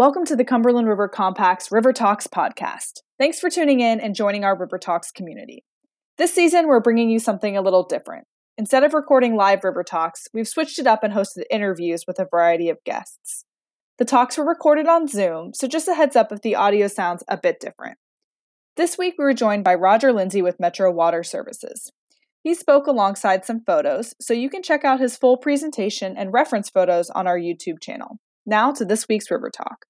[0.00, 3.02] Welcome to the Cumberland River Compact's River Talks podcast.
[3.18, 5.62] Thanks for tuning in and joining our River Talks community.
[6.16, 8.26] This season, we're bringing you something a little different.
[8.56, 12.24] Instead of recording live River Talks, we've switched it up and hosted interviews with a
[12.24, 13.44] variety of guests.
[13.98, 17.22] The talks were recorded on Zoom, so just a heads up if the audio sounds
[17.28, 17.98] a bit different.
[18.78, 21.92] This week, we were joined by Roger Lindsay with Metro Water Services.
[22.42, 26.70] He spoke alongside some photos, so you can check out his full presentation and reference
[26.70, 28.16] photos on our YouTube channel.
[28.46, 29.84] Now to this week's River Talk.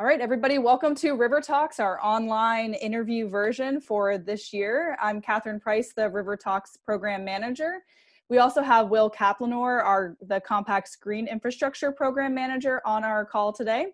[0.00, 4.96] All right, everybody, welcome to River Talks, our online interview version for this year.
[4.98, 7.84] I'm Catherine Price, the River Talks program manager.
[8.30, 13.52] We also have Will Kaplanor, our the Compact's Green Infrastructure Program Manager, on our call
[13.52, 13.88] today.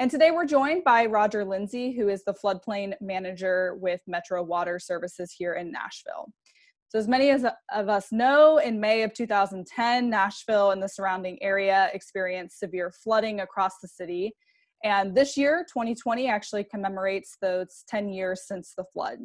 [0.00, 4.80] And today we're joined by Roger Lindsay, who is the floodplain manager with Metro Water
[4.80, 6.32] Services here in Nashville.
[6.88, 11.40] So, as many as, of us know, in May of 2010, Nashville and the surrounding
[11.40, 14.34] area experienced severe flooding across the city
[14.84, 19.18] and this year, 2020, actually commemorates those 10 years since the flood.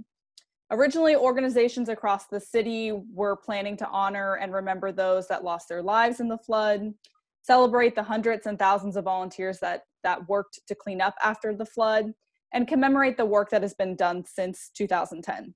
[0.71, 5.83] Originally, organizations across the city were planning to honor and remember those that lost their
[5.83, 6.93] lives in the flood,
[7.41, 11.65] celebrate the hundreds and thousands of volunteers that, that worked to clean up after the
[11.65, 12.13] flood,
[12.53, 15.53] and commemorate the work that has been done since 2010.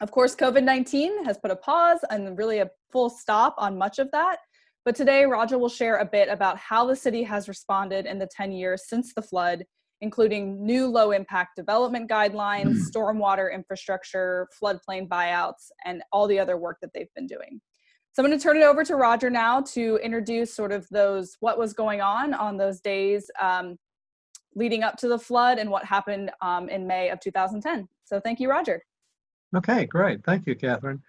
[0.00, 3.98] Of course, COVID 19 has put a pause and really a full stop on much
[3.98, 4.38] of that,
[4.84, 8.26] but today, Roger will share a bit about how the city has responded in the
[8.26, 9.64] 10 years since the flood,
[10.00, 12.90] including new low impact development guidelines, mm.
[12.90, 17.60] stormwater infrastructure, floodplain buyouts, and all the other work that they've been doing.
[18.12, 21.36] So I'm going to turn it over to Roger now to introduce sort of those
[21.40, 23.76] what was going on on those days um,
[24.54, 27.88] leading up to the flood and what happened um, in May of 2010.
[28.04, 28.82] So thank you, Roger.
[29.56, 30.24] Okay, great.
[30.24, 31.02] Thank you, Catherine.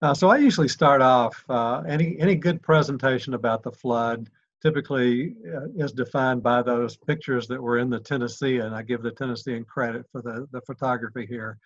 [0.00, 4.30] Uh, so I usually start off uh, any any good presentation about the flood
[4.62, 9.02] typically uh, is defined by those pictures that were in the Tennessee, and I give
[9.02, 11.58] the Tennessean credit for the, the photography here.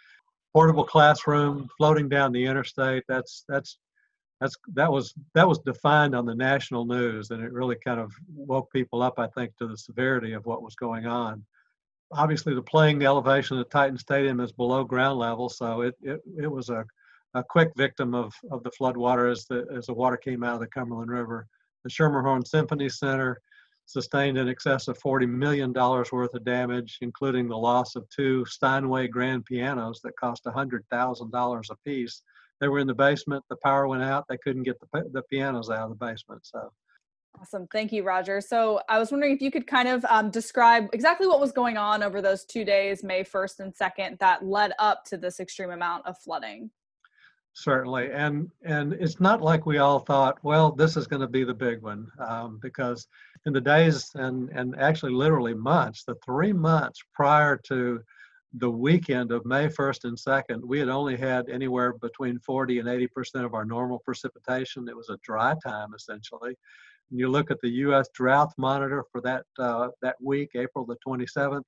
[0.52, 3.04] Portable classroom floating down the interstate.
[3.06, 3.78] That's that's
[4.40, 8.12] that's that was that was defined on the national news, and it really kind of
[8.34, 9.18] woke people up.
[9.18, 11.44] I think to the severity of what was going on.
[12.12, 16.50] Obviously, the playing elevation of Titan Stadium is below ground level, so it it, it
[16.50, 16.84] was a
[17.34, 20.60] a quick victim of, of the floodwater as the, as the water came out of
[20.60, 21.46] the Cumberland River.
[21.84, 23.40] The Schermerhorn Symphony Center
[23.86, 29.08] sustained in excess of $40 million worth of damage, including the loss of two Steinway
[29.08, 32.22] grand pianos that cost $100,000 a piece.
[32.60, 35.68] They were in the basement, the power went out, they couldn't get the, the pianos
[35.68, 36.42] out of the basement.
[36.44, 36.70] So
[37.40, 37.66] Awesome.
[37.72, 38.42] Thank you, Roger.
[38.42, 41.78] So I was wondering if you could kind of um, describe exactly what was going
[41.78, 45.70] on over those two days, May 1st and 2nd, that led up to this extreme
[45.70, 46.70] amount of flooding
[47.54, 48.10] certainly.
[48.12, 51.54] And and it's not like we all thought well this is going to be the
[51.54, 53.06] big one um, because
[53.46, 58.00] in the days and and actually literally months the three months prior to
[58.54, 62.88] the weekend of may 1st and 2nd we had only had anywhere between 40 and
[62.88, 64.88] 80 percent of our normal precipitation.
[64.88, 66.54] It was a dry time essentially.
[67.10, 70.96] And you look at the u.s drought monitor for that uh, that week april the
[71.06, 71.64] 27th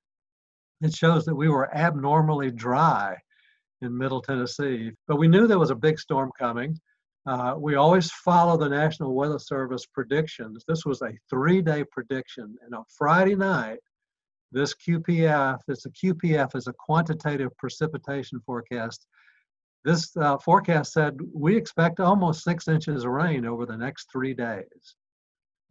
[0.80, 3.16] it shows that we were abnormally dry
[3.84, 4.92] in Middle Tennessee.
[5.06, 6.78] But we knew there was a big storm coming.
[7.26, 10.64] Uh, we always follow the National Weather Service predictions.
[10.68, 12.54] This was a three day prediction.
[12.64, 13.78] And on Friday night,
[14.52, 19.06] this QPF, it's a QPF is a quantitative precipitation forecast.
[19.84, 24.34] This uh, forecast said we expect almost six inches of rain over the next three
[24.34, 24.96] days.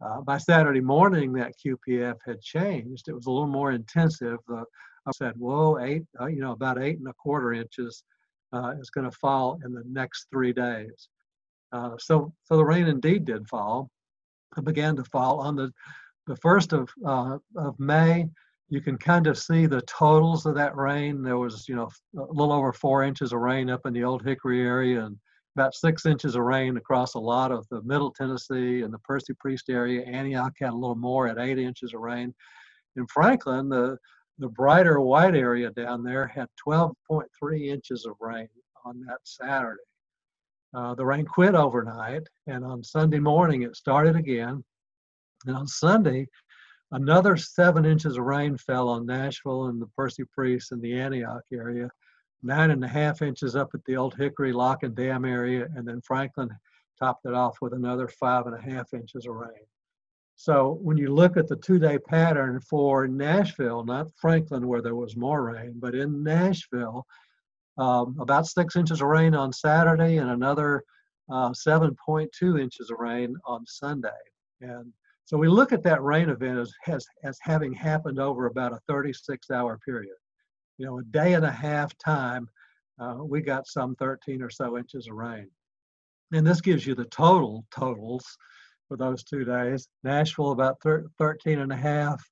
[0.04, 3.08] Uh, by Saturday morning, that QPF had changed.
[3.08, 4.38] It was a little more intensive.
[4.48, 4.64] The
[5.06, 8.02] I said, whoa, eight, uh, you know, about eight and a quarter inches
[8.52, 11.08] uh, is going to fall in the next three days.
[11.72, 13.90] Uh, so, so the rain indeed did fall.
[14.56, 15.72] It began to fall on the
[16.26, 18.28] the first of uh, of May.
[18.70, 21.22] You can kind of see the totals of that rain.
[21.22, 24.24] There was, you know, a little over four inches of rain up in the Old
[24.24, 25.18] Hickory area, and
[25.54, 29.34] about six inches of rain across a lot of the Middle Tennessee and the Percy
[29.38, 30.02] Priest area.
[30.06, 32.34] Antioch had a little more at eight inches of rain.
[32.96, 33.98] In Franklin, the
[34.38, 38.48] the brighter white area down there had 12.3 inches of rain
[38.84, 39.80] on that Saturday.
[40.74, 44.64] Uh, the rain quit overnight, and on Sunday morning it started again.
[45.46, 46.26] And on Sunday,
[46.90, 51.44] another seven inches of rain fell on Nashville and the Percy Priest and the Antioch
[51.52, 51.88] area,
[52.42, 55.86] nine and a half inches up at the Old Hickory Lock and Dam area, and
[55.86, 56.50] then Franklin
[56.98, 59.66] topped it off with another five and a half inches of rain.
[60.36, 65.16] So when you look at the two-day pattern for Nashville, not Franklin where there was
[65.16, 67.06] more rain, but in Nashville,
[67.78, 70.84] um, about six inches of rain on Saturday and another
[71.30, 74.10] uh, 7.2 inches of rain on Sunday.
[74.60, 74.92] And
[75.24, 78.80] so we look at that rain event as, as, as having happened over about a
[78.88, 80.14] 36 hour period.
[80.78, 82.48] You know, a day and a half time,
[83.00, 85.50] uh, we got some 13 or so inches of rain.
[86.32, 88.24] And this gives you the total totals
[88.88, 89.88] for those two days.
[90.02, 92.22] Nashville about thir 13 and a half.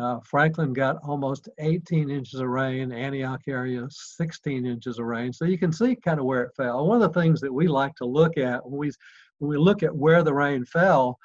[0.00, 2.92] Uh, Franklin got almost 18 inches of rain.
[2.92, 5.32] Antioch area 16 inches of rain.
[5.32, 6.86] So you can see kind of where it fell.
[6.86, 8.90] One of the things that we like to look at when we
[9.38, 11.18] when we look at where the rain fell,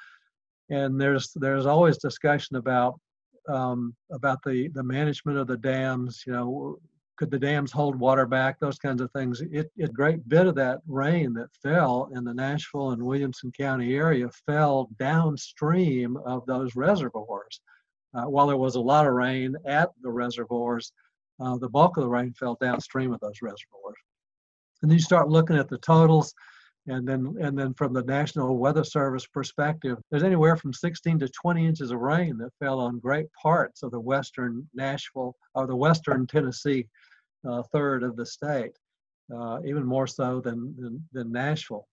[0.70, 3.00] and there's there's always discussion about
[3.48, 6.24] um, about the the management of the dams.
[6.26, 6.78] You know,
[7.18, 8.60] could the dams hold water back?
[8.60, 9.40] Those kinds of things.
[9.40, 13.96] It, a great bit of that rain that fell in the Nashville and Williamson County
[13.96, 17.60] area fell downstream of those reservoirs.
[18.14, 20.92] Uh, while there was a lot of rain at the reservoirs,
[21.40, 23.98] uh, the bulk of the rain fell downstream of those reservoirs.
[24.82, 26.32] And then you start looking at the totals
[26.88, 31.28] and then and then from the National Weather Service perspective, there's anywhere from 16 to
[31.28, 35.76] 20 inches of rain that fell on great parts of the western Nashville or the
[35.76, 36.86] western Tennessee
[37.48, 38.72] uh, third of the state,
[39.34, 41.86] uh, even more so than than, than Nashville.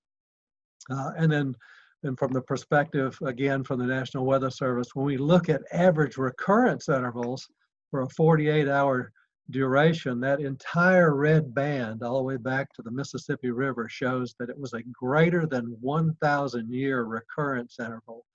[0.89, 1.55] Uh, and then
[2.01, 6.17] then from the perspective again from the National Weather Service, when we look at average
[6.17, 7.47] recurrence intervals
[7.91, 9.11] for a 48-hour
[9.51, 14.49] duration, that entire red band all the way back to the Mississippi River shows that
[14.49, 18.25] it was a greater than 1,000 year recurrence interval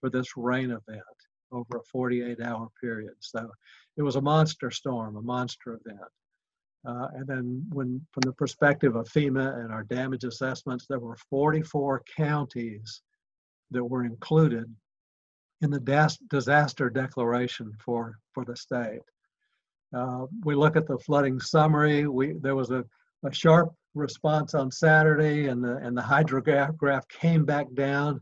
[0.00, 1.02] for this rain event
[1.50, 3.14] over a 48 hour period.
[3.20, 3.50] So
[3.96, 6.00] it was a monster storm, a monster event.
[6.86, 11.16] Uh, and then when from the perspective of FEMA and our damage assessments, there were
[11.28, 13.02] 44 counties
[13.70, 14.72] that were included
[15.60, 19.00] in the disaster declaration for, for the state.
[19.94, 22.06] Uh, we look at the flooding summary.
[22.06, 22.84] We there was a,
[23.24, 28.20] a sharp response on Saturday, and the and the hydrograph came back down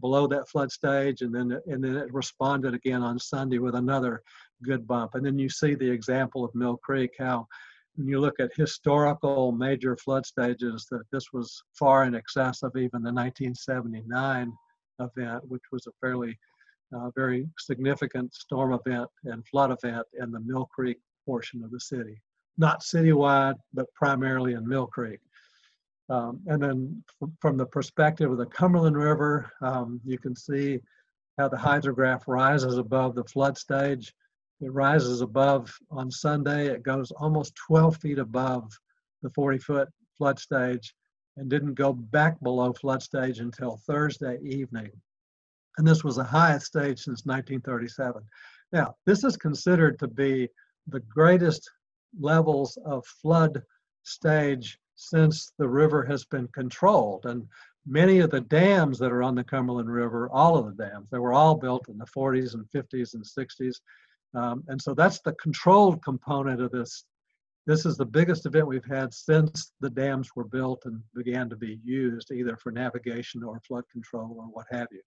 [0.00, 4.22] below that flood stage, and then and then it responded again on Sunday with another
[4.62, 5.14] good bump.
[5.14, 7.46] And then you see the example of Mill Creek, how
[7.96, 12.76] when you look at historical major flood stages, that this was far in excess of
[12.76, 14.52] even the 1979
[15.00, 16.38] event, which was a fairly
[16.94, 21.80] uh, very significant storm event and flood event in the Mill Creek portion of the
[21.80, 22.22] city.
[22.56, 25.20] Not citywide, but primarily in Mill Creek.
[26.08, 27.04] Um, and then
[27.40, 30.80] from the perspective of the Cumberland River, um, you can see
[31.36, 34.14] how the hydrograph rises above the flood stage.
[34.60, 36.68] It rises above on Sunday.
[36.68, 38.70] It goes almost 12 feet above
[39.22, 40.94] the 40 foot flood stage
[41.36, 44.90] and didn't go back below flood stage until Thursday evening.
[45.76, 48.22] And this was the highest stage since 1937.
[48.72, 50.48] Now, this is considered to be
[50.88, 51.70] the greatest
[52.18, 53.62] levels of flood
[54.02, 57.26] stage since the river has been controlled.
[57.26, 57.46] And
[57.86, 61.18] many of the dams that are on the Cumberland River, all of the dams, they
[61.18, 63.76] were all built in the 40s and 50s and 60s.
[64.34, 67.04] Um, and so that's the controlled component of this.
[67.66, 71.56] This is the biggest event we've had since the dams were built and began to
[71.56, 75.02] be used either for navigation or flood control or what have you.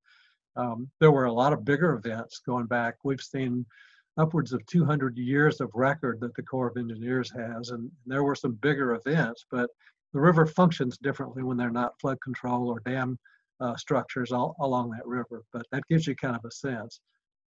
[0.55, 2.95] Um, there were a lot of bigger events going back.
[3.03, 3.65] We've seen
[4.19, 8.35] upwards of 200 years of record that the Corps of Engineers has, and there were
[8.35, 9.69] some bigger events, but
[10.13, 13.17] the river functions differently when they're not flood control or dam
[13.61, 15.43] uh, structures all, along that river.
[15.53, 16.99] But that gives you kind of a sense.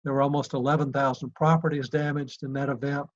[0.05, 3.07] There were almost 11,000 properties damaged in that event,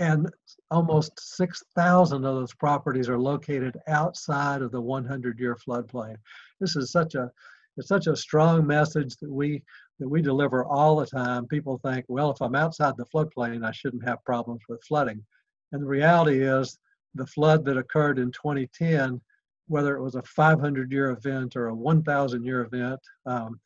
[0.00, 0.28] and
[0.70, 6.16] almost 6,000 of those properties are located outside of the 100-year floodplain.
[6.60, 7.30] This is such a
[7.76, 9.62] it's such a strong message that we
[10.00, 11.46] that we deliver all the time.
[11.46, 15.24] People think, well, if I'm outside the floodplain, I shouldn't have problems with flooding.
[15.72, 16.78] And the reality is,
[17.14, 19.20] the flood that occurred in 2010,
[19.68, 23.60] whether it was a 500 year event or a 1,000 year event, um,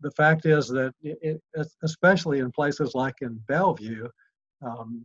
[0.00, 1.40] the fact is that, it,
[1.82, 4.08] especially in places like in Bellevue,
[4.62, 5.04] um,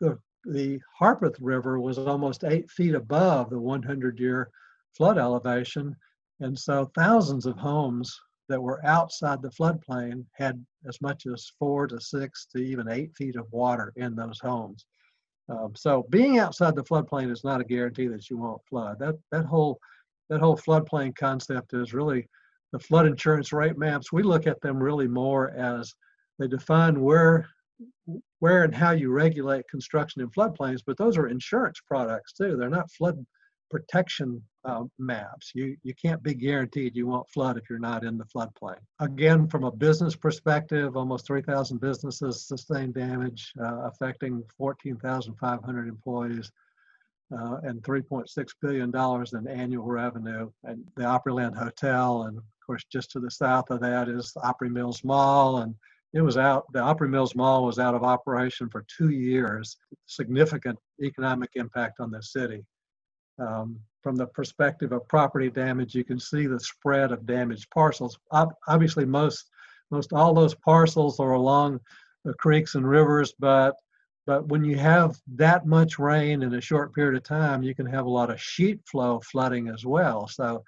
[0.00, 4.50] the, the Harpeth River was almost eight feet above the 100 year
[4.96, 5.96] flood elevation
[6.42, 8.18] and so thousands of homes
[8.48, 13.14] that were outside the floodplain had as much as four to six to even eight
[13.16, 14.84] feet of water in those homes.
[15.48, 18.98] Um, so being outside the floodplain is not a guarantee that you won't flood.
[18.98, 19.78] That that whole
[20.30, 22.28] that whole floodplain concept is really
[22.72, 24.12] the flood insurance rate maps.
[24.12, 25.94] We look at them really more as
[26.38, 27.48] they define where
[28.40, 32.56] where and how you regulate construction in floodplains, but those are insurance products too.
[32.56, 33.24] They're not flood
[33.72, 35.50] protection uh, maps.
[35.54, 38.78] You, you can't be guaranteed you won't flood if you're not in the floodplain.
[39.00, 46.52] Again, from a business perspective, almost 3,000 businesses sustained damage, uh, affecting 14,500 employees.
[47.32, 48.92] uh, and $3.6 billion
[49.34, 50.50] in annual revenue.
[50.64, 54.68] And the Opryland Hotel, and of course, just to the south of that is Opry
[54.68, 55.58] Mills Mall.
[55.58, 55.74] And
[56.12, 59.76] it was out, the Opry Mills Mall was out of operation for two years.
[60.06, 62.64] Significant economic impact on the city.
[63.38, 68.18] Um, from the perspective of property damage, you can see the spread of damaged parcels.
[68.32, 69.46] Ob- obviously, most
[69.90, 71.80] most all those parcels are along
[72.24, 73.76] the creeks and rivers, but
[74.26, 77.86] but when you have that much rain in a short period of time, you can
[77.86, 80.28] have a lot of sheet flow flooding as well.
[80.28, 80.62] So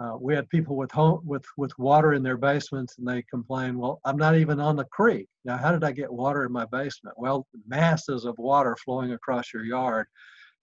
[0.00, 3.78] uh, we had people with home with with water in their basements, and they complained,
[3.78, 5.28] "Well, I'm not even on the creek.
[5.44, 9.52] Now, how did I get water in my basement?" Well, masses of water flowing across
[9.52, 10.06] your yard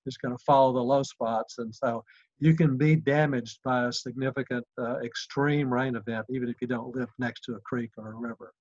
[0.05, 2.03] is going to follow the low spots, and so
[2.39, 6.95] you can be damaged by a significant uh, extreme rain event, even if you don't
[6.95, 8.53] live next to a creek or a river.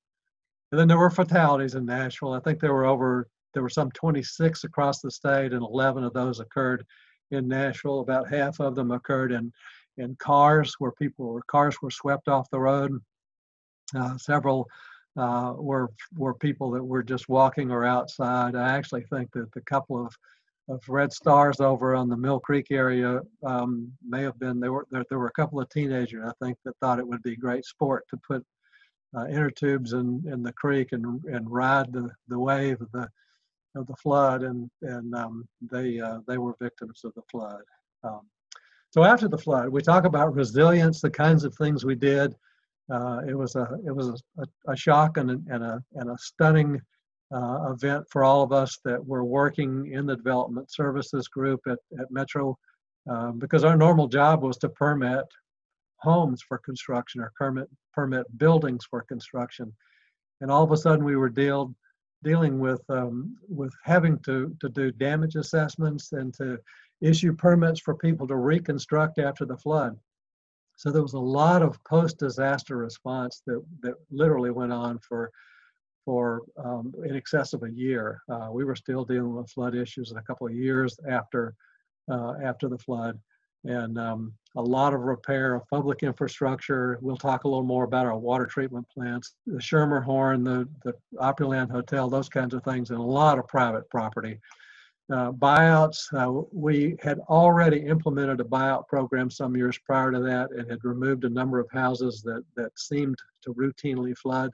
[0.71, 2.35] And then there were fatalities in Nashville.
[2.35, 6.13] I think there were over there were some 26 across the state, and 11 of
[6.13, 6.85] those occurred
[7.31, 8.01] in Nashville.
[8.01, 9.53] About half of them occurred in
[9.97, 13.01] in cars where people were cars were swept off the road.
[13.95, 14.69] Uh, several
[15.17, 18.55] uh, were were people that were just walking or outside.
[18.55, 20.15] I actually think that the couple of
[20.71, 24.87] of red stars over on the Mill Creek area um, may have been there were
[24.91, 27.65] there, there were a couple of teenagers I think that thought it would be great
[27.65, 28.45] sport to put
[29.17, 33.09] uh, inner tubes in, in the creek and and ride the, the wave of the
[33.75, 37.63] of the flood and and um, they uh, they were victims of the flood.
[38.05, 38.23] Um,
[38.91, 42.35] so after the flood, we talk about resilience, the kinds of things we did.
[42.93, 46.19] Uh, it was a it was a, a, shock and a, and a and a
[46.19, 46.81] stunning
[47.33, 51.79] uh, event for all of us that were working in the development services group at,
[51.99, 52.59] at Metro
[53.09, 55.25] um, because our normal job was to permit
[55.97, 59.73] homes for construction or permit permit buildings for construction.
[60.41, 61.75] And all of a sudden we were deal,
[62.23, 66.59] dealing with um, with having to to do damage assessments and to
[67.01, 69.97] issue permits for people to reconstruct after the flood.
[70.77, 75.31] So there was a lot of post disaster response that that literally went on for
[76.11, 78.21] for um, in excess of a year.
[78.29, 81.55] Uh, we were still dealing with flood issues in a couple of years after
[82.11, 83.17] uh, after the flood,
[83.63, 86.99] and um, a lot of repair of public infrastructure.
[87.01, 91.71] We'll talk a little more about our water treatment plants, the Schermerhorn, the the Opryland
[91.71, 94.41] Hotel, those kinds of things, and a lot of private property.
[95.13, 100.51] Uh, buyouts, uh, we had already implemented a buyout program some years prior to that
[100.51, 104.51] and had removed a number of houses that, that seemed to routinely flood.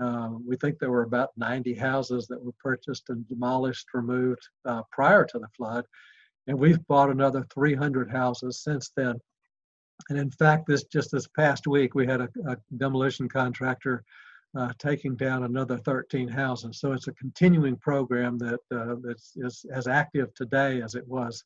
[0.00, 4.82] Um, we think there were about 90 houses that were purchased and demolished, removed uh,
[4.90, 5.84] prior to the flood.
[6.46, 9.20] And we've bought another 300 houses since then.
[10.08, 14.02] And in fact, this just this past week, we had a, a demolition contractor
[14.56, 16.80] uh, taking down another 13 houses.
[16.80, 21.44] So it's a continuing program that uh, that's is as active today as it was,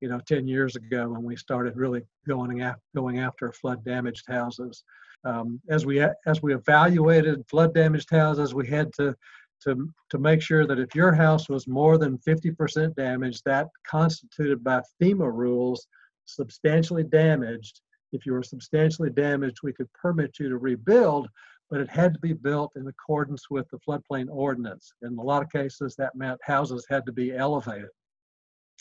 [0.00, 2.62] you know, 10 years ago when we started really going
[2.94, 4.84] going after flood damaged houses.
[5.24, 9.14] Um, as we as we evaluated flood damaged houses, we had to
[9.62, 14.62] to to make sure that if your house was more than 50% damaged, that constituted
[14.62, 15.86] by FEMA rules
[16.26, 17.80] substantially damaged.
[18.12, 21.28] If you were substantially damaged, we could permit you to rebuild,
[21.70, 24.92] but it had to be built in accordance with the floodplain ordinance.
[25.02, 27.88] In a lot of cases, that meant houses had to be elevated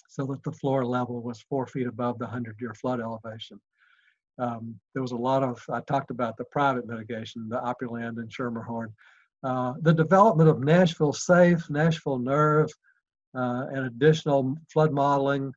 [0.09, 3.59] so that the floor level was four feet above the 100 year flood elevation
[4.39, 8.29] um, there was a lot of, I talked about the private mitigation, the Opryland and
[8.29, 8.87] Schermerhorn.
[9.43, 12.69] Uh, the development of Nashville Safe, Nashville NERV,
[13.35, 15.51] uh, and additional flood modeling,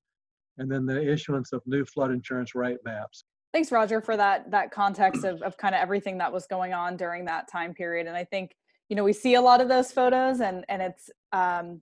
[0.58, 3.24] and then the issuance of new flood insurance rate maps.
[3.52, 6.96] Thanks, Roger, for that that context of, of kind of everything that was going on
[6.96, 8.06] during that time period.
[8.06, 8.56] And I think,
[8.88, 11.80] you know, we see a lot of those photos and and it's um,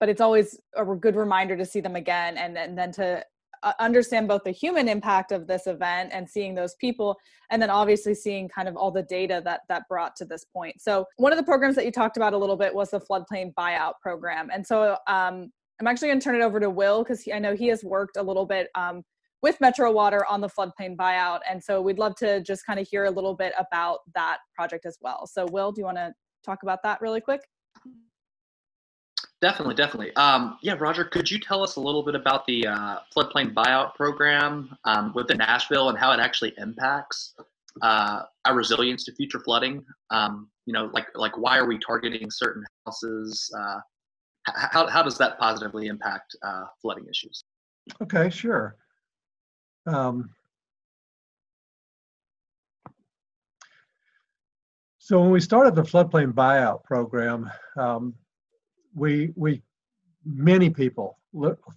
[0.00, 3.24] but it's always a good reminder to see them again and, and then to
[3.78, 7.16] understand both the human impact of this event and seeing those people
[7.50, 10.80] and then obviously seeing kind of all the data that that brought to this point.
[10.80, 13.54] So one of the programs that you talked about a little bit was the floodplain
[13.54, 14.50] buyout program.
[14.52, 17.56] And so um, i'm actually going to turn it over to will because i know
[17.56, 19.02] he has worked a little bit um,
[19.42, 21.40] with metro water on the floodplain buyout.
[21.50, 24.86] And so we'd love to just kind of hear a little bit about that project
[24.86, 25.26] as well.
[25.26, 27.42] So will do you want to talk about that really quick
[29.44, 30.16] Definitely, definitely.
[30.16, 33.94] Um, yeah, Roger, could you tell us a little bit about the uh, floodplain buyout
[33.94, 37.34] program um, within Nashville and how it actually impacts
[37.82, 39.84] uh, our resilience to future flooding?
[40.08, 43.50] Um, you know, like like why are we targeting certain houses?
[43.54, 43.80] Uh,
[44.46, 47.44] how how does that positively impact uh, flooding issues?
[48.00, 48.76] Okay, sure.
[49.86, 50.30] Um,
[54.96, 58.14] so when we started the floodplain buyout program, um,
[58.94, 59.62] we we
[60.24, 61.18] many people,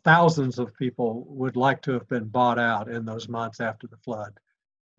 [0.04, 3.98] thousands of people, would like to have been bought out in those months after the
[3.98, 4.34] flood.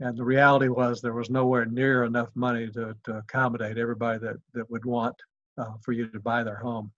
[0.00, 4.36] And the reality was there was nowhere near enough money to, to accommodate everybody that,
[4.54, 5.16] that would want
[5.56, 6.92] uh, for you to buy their home.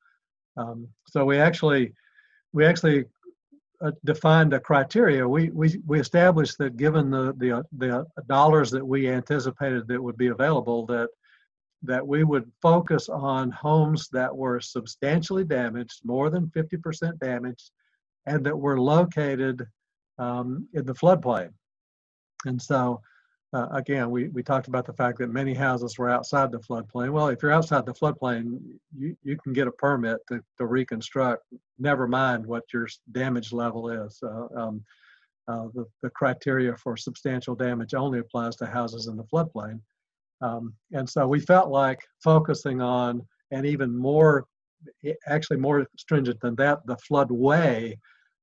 [0.57, 1.95] Um, so we actually
[2.53, 3.05] we actually
[3.81, 5.27] uh, defined a criteria.
[5.27, 10.19] We, we we established that given the the the dollars that we anticipated that would
[10.19, 11.09] be available, that
[11.83, 17.71] that we would focus on homes that were substantially damaged, more than 50% damaged,
[18.27, 19.67] and that were located
[20.19, 21.51] um, in the floodplain.
[22.45, 23.01] And so,
[23.53, 27.11] uh, again, we, we talked about the fact that many houses were outside the floodplain.
[27.11, 28.61] Well, if you're outside the floodplain,
[28.97, 31.45] you, you can get a permit to, to reconstruct,
[31.79, 34.23] never mind what your damage level is.
[34.23, 34.85] Uh, um,
[35.49, 39.81] uh, the, the criteria for substantial damage only applies to houses in the floodplain.
[40.43, 44.47] Um, and so we felt like focusing on, and even more,
[45.27, 47.95] actually more stringent than that, the floodway.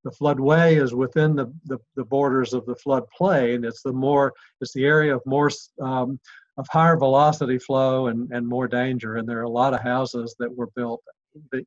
[0.03, 3.65] The floodway is within the, the, the borders of the floodplain.
[3.67, 5.49] It's the more, it's the area of more,
[5.81, 6.19] um,
[6.57, 9.15] of higher velocity flow and, and more danger.
[9.15, 11.01] And there are a lot of houses that were built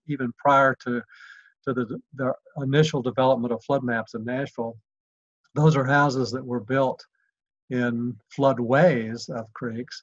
[0.07, 1.03] even prior to,
[1.67, 4.77] to the, the initial development of flood maps in Nashville.
[5.55, 7.05] Those are houses that were built
[7.71, 10.03] in floodways of creeks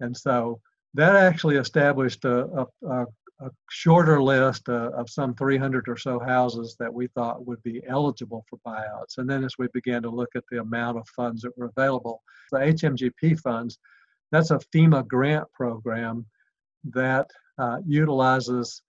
[0.00, 0.60] and so
[0.94, 3.06] that actually established a, a,
[3.40, 7.82] a shorter list uh, of some 300 or so houses that we thought would be
[7.86, 9.18] eligible for buyouts.
[9.18, 12.22] And then as we began to look at the amount of funds that were available,
[12.50, 13.78] the HMGP funds,
[14.32, 16.26] that's a FEMA grant program
[16.84, 18.82] that uh, utilizes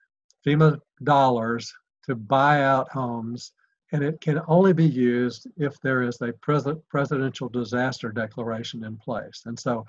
[0.46, 1.72] FEMA dollars
[2.06, 3.52] to buy out homes.
[3.92, 8.98] And it can only be used if there is a pres- presidential disaster declaration in
[8.98, 9.44] place.
[9.46, 9.86] And so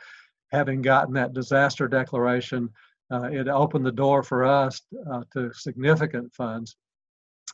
[0.53, 2.69] having gotten that disaster declaration,
[3.13, 4.81] uh, it opened the door for us
[5.11, 6.77] uh, to significant funds,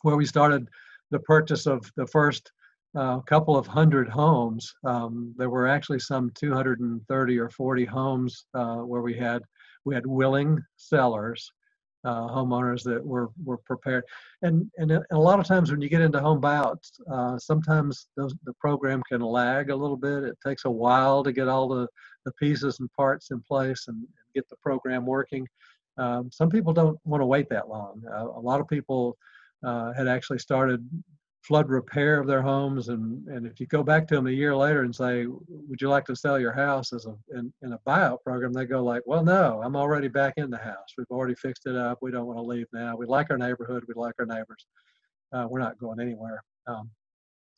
[0.03, 0.69] where we started
[1.11, 2.51] the purchase of the first
[2.97, 4.73] uh, couple of hundred homes.
[4.85, 9.43] Um, there were actually some 230 or 40 homes uh, where we had
[9.85, 11.53] we had willing sellers
[12.07, 14.05] uh, homeowners that were were prepared.
[14.43, 18.09] And, and and a lot of times when you get into home buyouts, uh, sometimes
[18.17, 20.23] those, the program can lag a little bit.
[20.31, 21.87] It takes a while to get all the,
[22.25, 25.45] the pieces and parts in place and, and get the program working.
[25.99, 28.03] Um, some people don't want to wait that long.
[28.15, 29.17] Uh, a lot of people
[29.65, 30.81] uh, had actually started
[31.47, 32.89] flood repair of their homes.
[32.89, 35.89] And, and if you go back to them a year later and say, would you
[35.89, 39.03] like to sell your house as a, in, in a buyout program, they go like,
[39.07, 40.95] well, no, I'm already back in the house.
[40.99, 41.99] We've already fixed it up.
[42.03, 42.97] We don't want to leave now.
[42.97, 43.85] We like our neighborhood.
[43.87, 44.67] We like our neighbors.
[45.33, 46.43] Uh, we're not going anywhere.
[46.67, 46.91] Um,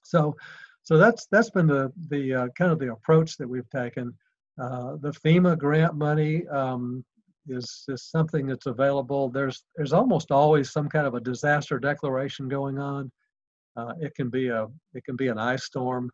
[0.02, 0.34] so,
[0.82, 4.14] so that's that's been the the uh, kind of the approach that we've taken.
[4.60, 7.04] Uh, the FEMA grant money um,
[7.46, 9.28] is is something that's available.
[9.28, 13.10] There's there's almost always some kind of a disaster declaration going on.
[13.78, 16.10] Uh, it can be a it can be an ice storm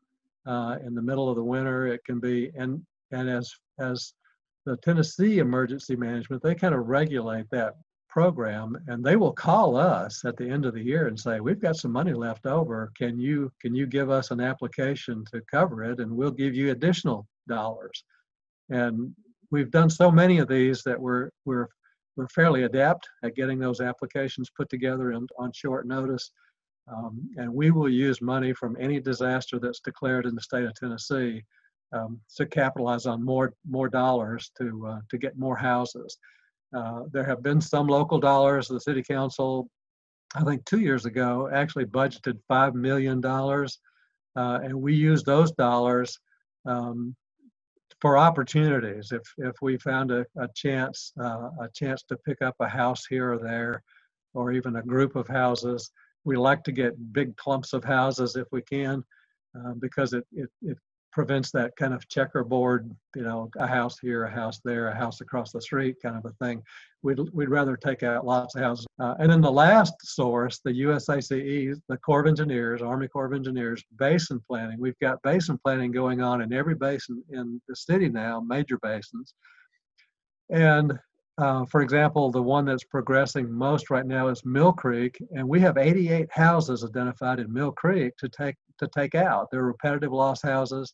[0.47, 1.87] uh, in the middle of the winter.
[1.87, 4.13] It can be and and as as
[4.67, 7.77] the Tennessee Emergency Management, they kind of regulate that
[8.09, 11.61] program, and they will call us at the end of the year and say, "We've
[11.61, 12.93] got some money left over.
[12.97, 16.71] Can you can you give us an application to cover it, and we'll give you
[16.71, 18.05] additional dollars."
[18.71, 19.15] And
[19.51, 21.69] we've done so many of these that we're we're
[22.17, 26.31] we're fairly adept at getting those applications put together and on short notice.
[26.87, 30.75] Um, and we will use money from any disaster that's declared in the state of
[30.75, 31.43] Tennessee
[31.93, 36.19] um, to capitalize on more more dollars to uh, to get more houses.
[36.75, 38.69] Uh, there have been some local dollars.
[38.69, 39.69] The city council,
[40.35, 43.79] I think two years ago, actually budgeted five million dollars,
[44.37, 46.19] uh, and we used those dollars
[46.67, 47.15] um,
[48.01, 49.13] for opportunities.
[49.13, 53.07] If if we found a, a chance uh, a chance to pick up a house
[53.07, 53.83] here or there,
[54.35, 55.91] or even a group of houses
[56.25, 59.05] we like to get big clumps of houses if we can,
[59.59, 60.79] uh, because it, it, it
[61.15, 65.21] prevents that kind of checkerboard, you know, a house here, a house there, a house
[65.21, 66.61] across the street kind of a thing.
[67.03, 68.87] We'd, we'd rather take out lots of houses.
[68.99, 73.33] Uh, and then the last source, the USACE, the Corps of Engineers, Army Corps of
[73.33, 74.77] Engineers, basin planning.
[74.81, 79.35] We've got basin planning going on in every basin in the city now, major basins.
[80.51, 80.99] And
[81.39, 85.59] uh, for example, the one that's progressing most right now is Mill Creek, and we
[85.61, 89.49] have 88 houses identified in Mill Creek to take to take out.
[89.51, 90.93] They're repetitive loss houses,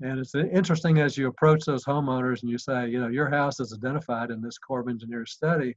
[0.00, 3.60] and it's interesting as you approach those homeowners and you say, you know, your house
[3.60, 5.76] is identified in this Corps of Engineers study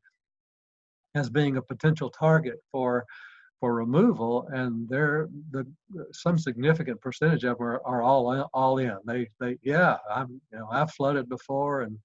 [1.16, 3.06] as being a potential target for
[3.60, 5.68] for removal, and they're the
[6.12, 8.98] some significant percentage of them are, are all in, all in.
[9.06, 12.00] They they yeah, I'm you know I've flooded before and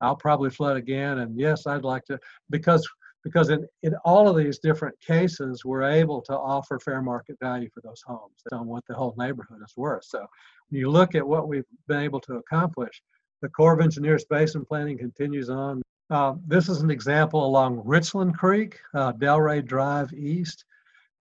[0.00, 1.18] I'll probably flood again.
[1.18, 2.18] And yes, I'd like to,
[2.50, 2.88] because
[3.22, 7.68] because in, in all of these different cases, we're able to offer fair market value
[7.74, 10.04] for those homes on what the whole neighborhood is worth.
[10.04, 10.26] So
[10.68, 13.02] when you look at what we've been able to accomplish,
[13.42, 15.82] the Corps of Engineers Basin Planning continues on.
[16.10, 20.64] Uh, this is an example along Richland Creek, uh, Delray Drive East.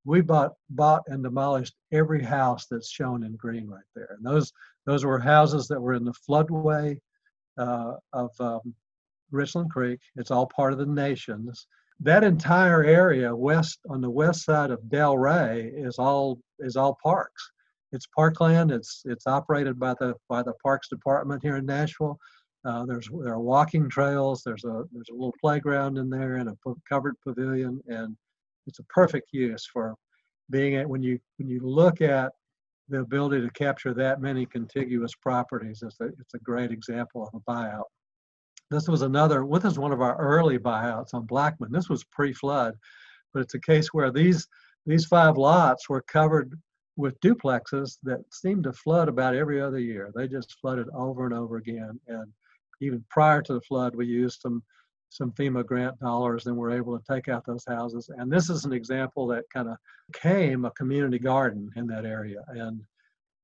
[0.05, 4.17] We bought, bought and demolished every house that's shown in green right there.
[4.17, 4.53] And those,
[4.87, 6.99] those were houses that were in the floodway
[7.59, 8.75] uh, of um,
[9.31, 10.01] Richland Creek.
[10.17, 11.67] It's all part of the nations.
[12.01, 17.51] That entire area west on the west side of Delray is all is all parks.
[17.93, 18.71] It's parkland.
[18.71, 22.19] It's it's operated by the by the Parks Department here in Nashville.
[22.65, 24.43] Uh, there's there are walking trails.
[24.45, 26.57] There's a there's a little playground in there and a
[26.89, 28.17] covered pavilion, and
[28.67, 29.97] it's a perfect use for
[30.51, 32.33] being at when you when you look at
[32.89, 35.83] the ability to capture that many contiguous properties.
[35.83, 37.85] It's a it's a great example of a buyout.
[38.71, 39.47] This was another.
[39.51, 41.73] This is one of our early buyouts on Blackman.
[41.73, 42.75] This was pre-flood,
[43.33, 44.47] but it's a case where these
[44.87, 46.59] these five lots were covered
[46.97, 50.11] with duplexes that seemed to flood about every other year.
[50.15, 51.99] They just flooded over and over again.
[52.09, 52.33] And
[52.81, 54.63] even prior to the flood, we used some
[55.11, 58.11] some FEMA grant dollars and we're able to take out those houses.
[58.17, 59.77] And this is an example that kind of
[60.13, 62.45] became a community garden in that area.
[62.49, 62.81] And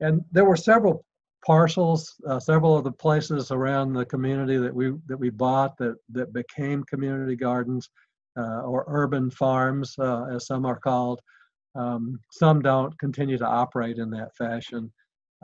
[0.00, 1.05] and there were several
[1.46, 5.96] parcels, uh, several of the places around the community that we that we bought that
[6.11, 7.88] that became community gardens
[8.37, 11.20] uh, or urban farms, uh, as some are called.
[11.77, 14.92] Um, some don't continue to operate in that fashion,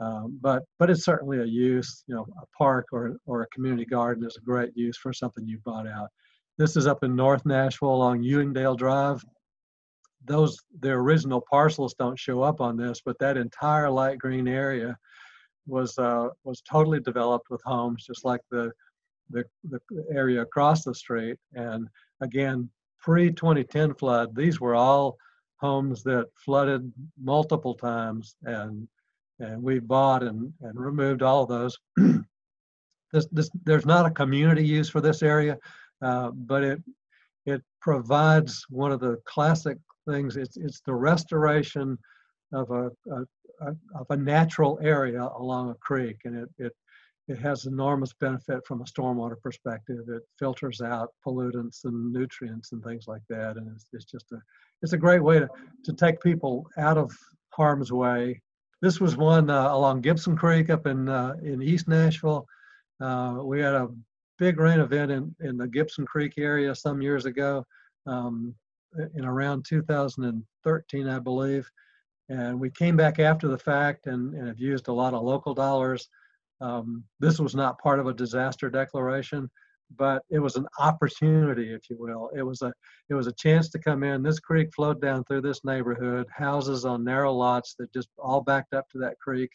[0.01, 2.03] um, but but it's certainly a use.
[2.07, 5.47] You know, a park or or a community garden is a great use for something
[5.47, 6.09] you bought out.
[6.57, 9.23] This is up in North Nashville along Ewingdale Drive.
[10.25, 14.97] Those the original parcels don't show up on this, but that entire light green area
[15.67, 18.71] was uh, was totally developed with homes, just like the,
[19.29, 19.79] the the
[20.11, 21.37] area across the street.
[21.53, 21.87] And
[22.21, 25.17] again, pre 2010 flood, these were all
[25.57, 28.87] homes that flooded multiple times, and
[29.41, 31.77] and we bought and and removed all those.
[33.13, 35.57] this this there's not a community use for this area,
[36.01, 36.81] uh, but it
[37.45, 39.77] it provides one of the classic
[40.07, 40.37] things.
[40.37, 41.97] It's it's the restoration
[42.53, 46.73] of a, a, of a natural area along a creek, and it, it
[47.27, 50.03] it has enormous benefit from a stormwater perspective.
[50.09, 54.37] It filters out pollutants and nutrients and things like that, and it's, it's just a
[54.81, 55.49] it's a great way to
[55.85, 57.11] to take people out of
[57.51, 58.41] harm's way.
[58.81, 62.47] This was one uh, along Gibson Creek up in uh, in East Nashville.
[62.99, 63.89] Uh, we had a
[64.37, 67.65] big rain event in in the Gibson Creek area some years ago,
[68.05, 68.55] um,
[69.15, 71.69] in around 2013, I believe
[72.31, 75.53] and we came back after the fact and, and have used a lot of local
[75.53, 76.07] dollars.
[76.61, 79.49] Um, this was not part of a disaster declaration,
[79.97, 82.29] but it was an opportunity, if you will.
[82.35, 82.71] It was a
[83.09, 84.23] it was a chance to come in.
[84.23, 88.73] This creek flowed down through this neighborhood, houses on narrow lots that just all backed
[88.73, 89.49] up to that creek.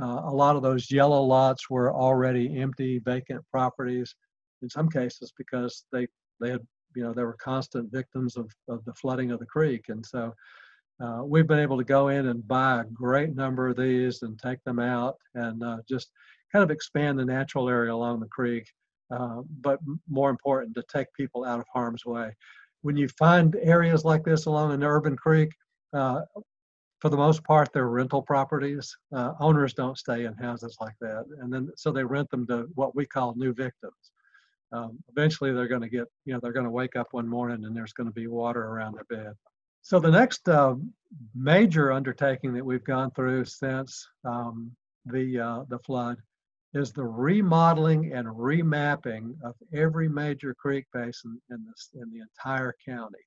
[0.00, 4.14] Uh, a lot of those yellow lots were already empty, vacant properties.
[4.62, 6.06] In some cases, because they
[6.40, 9.84] they had you know they were constant victims of, of the flooding of the creek,
[9.88, 10.34] and so
[11.00, 14.38] uh, we've been able to go in and buy a great number of these and
[14.38, 16.10] take them out and uh, just
[16.52, 18.66] kind of expand the natural area along the creek.
[19.10, 22.34] Uh, but more important, to take people out of harm's way.
[22.82, 25.50] When you find areas like this along an urban creek,
[25.92, 26.22] uh,
[27.00, 28.94] for the most part, they're rental properties.
[29.14, 32.68] Uh, owners don't stay in houses like that, and then so they rent them to
[32.74, 34.12] what we call new victims.
[34.72, 37.64] Um, eventually, they're going to get, you know, they're going to wake up one morning
[37.64, 39.32] and there's going to be water around their bed.
[39.80, 40.74] So the next uh,
[41.34, 44.72] major undertaking that we've gone through since um,
[45.06, 46.18] the uh, the flood
[46.78, 52.74] is the remodeling and remapping of every major creek basin in this in the entire
[52.84, 53.18] county.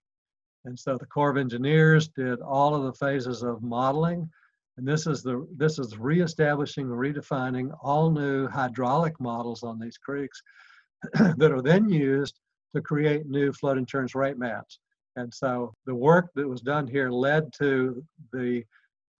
[0.66, 4.30] And so the Corps of Engineers did all of the phases of modeling,
[4.78, 10.42] and this is the this is reestablishing, redefining all new hydraulic models on these creeks
[11.38, 12.40] that are then used
[12.76, 14.80] to create new flood insurance rate maps.
[15.18, 18.64] And so the work that was done here led to the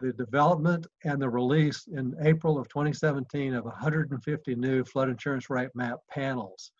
[0.02, 5.70] the development and the release in April of 2017 of 150 new flood insurance rate
[5.76, 6.72] map panels.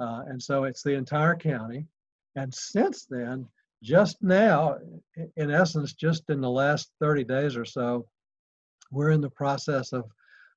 [0.00, 1.86] Uh, and so it's the entire county.
[2.34, 3.46] And since then,
[3.82, 4.78] just now,
[5.36, 8.06] in essence, just in the last 30 days or so,
[8.90, 10.04] we're in the process of,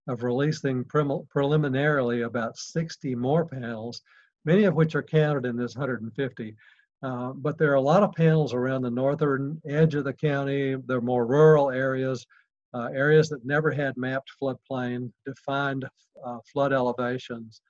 [0.08, 4.02] of releasing preliminarily about 60 more panels,
[4.46, 6.56] many of which are counted in this 150.
[7.04, 10.76] Uh, but there are a lot of panels around the northern edge of the county.
[10.88, 12.26] They're more rural areas,
[12.74, 15.86] uh, areas that never had mapped floodplain, defined
[16.26, 17.62] uh, flood elevations.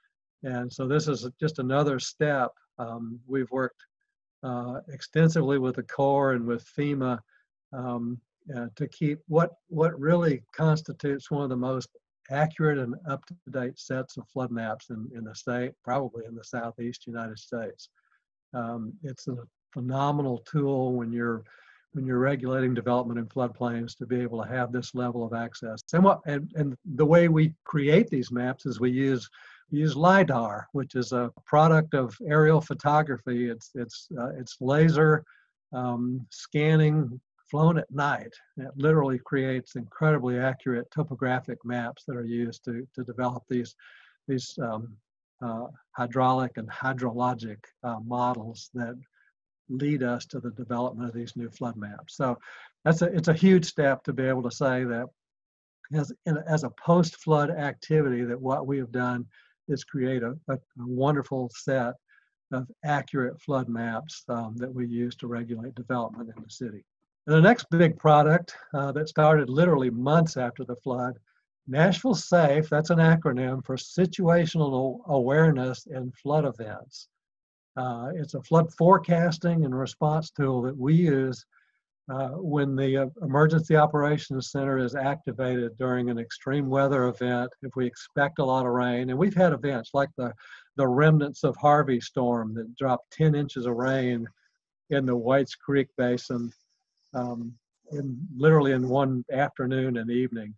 [0.44, 2.52] And so this is just another step.
[2.78, 3.82] Um, we've worked
[4.44, 7.20] uh, extensively with the Corps and with FEMA
[7.74, 8.20] um,
[8.56, 11.90] uh, to keep what what really constitutes one of the most
[12.32, 17.08] accurate and up-to-date sets of flood maps in, in the state, probably in the southeast
[17.08, 17.90] United States.
[18.56, 19.38] Um, it's a
[19.74, 21.44] phenomenal tool when you're
[21.94, 25.82] when you're regulating development in floodplains to be able to have this level of access.
[25.94, 29.30] And what and, and the way we create these maps is we use
[29.72, 33.50] we use lidar, which is a product of aerial photography.
[33.50, 35.24] It's it's uh, it's laser
[35.74, 38.34] um, scanning flown at night.
[38.58, 43.76] It literally creates incredibly accurate topographic maps that are used to to develop these
[44.28, 44.96] these um,
[45.92, 48.96] hydraulic and hydrologic uh, models that
[49.70, 52.16] lead us to the development of these new flood maps.
[52.16, 52.38] So
[52.84, 55.08] that's a, it's a huge step to be able to say that
[55.94, 56.12] as,
[56.48, 59.26] as a post-flood activity that what we have done
[59.68, 61.96] is create a, a, a wonderful set
[62.52, 66.84] of accurate flood maps um, that we use to regulate development in the city.
[67.28, 71.18] And the next big product uh, that started literally months after the flood,
[71.68, 77.08] Nashville SAFE, that's an acronym for Situational Awareness in Flood Events.
[77.76, 81.46] Uh, it's a flood forecasting and response tool that we use
[82.08, 87.76] uh, when the uh, Emergency Operations Center is activated during an extreme weather event, if
[87.76, 90.32] we expect a lot of rain, and we've had events like the,
[90.76, 94.28] the remnants of Harvey storm that dropped 10 inches of rain
[94.92, 96.52] in the Whites Creek Basin
[97.16, 97.52] um,
[97.92, 100.54] in literally in one afternoon and evening.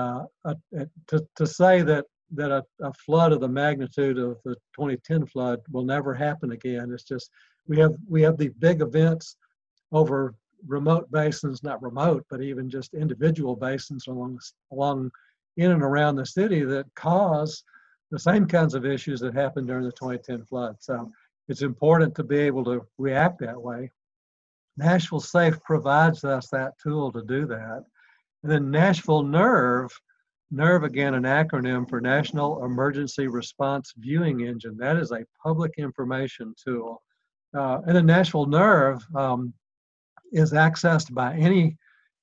[0.00, 4.54] Uh, uh, to, to say that that a, a, flood of the magnitude of the
[4.76, 6.90] 2010 flood will never happen again.
[6.92, 7.30] It's just
[7.66, 9.36] we have we have these big events
[9.92, 10.34] over
[10.66, 14.38] remote basins, not remote, but even just individual basins along
[14.72, 15.10] along
[15.56, 17.62] in and around the city that cause
[18.10, 20.76] the same kinds of issues that happened during the 2010 flood.
[20.80, 21.10] So
[21.48, 23.90] it's important to be able to react that way.
[24.76, 27.84] Nashville Safe provides us that tool to do that.
[28.42, 29.92] And then Nashville Nerve
[30.52, 34.76] NERV, again, an acronym for National Emergency Response Viewing Engine.
[34.76, 37.02] That is a public information tool.
[37.56, 39.52] Uh, and the Nashville Nerve um,
[40.32, 41.76] is accessed by any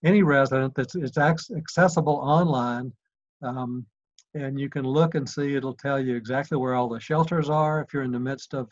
[0.03, 2.93] any resident that's it's accessible online.
[3.41, 3.85] Um,
[4.33, 7.81] and you can look and see, it'll tell you exactly where all the shelters are.
[7.81, 8.69] If you're in the midst of,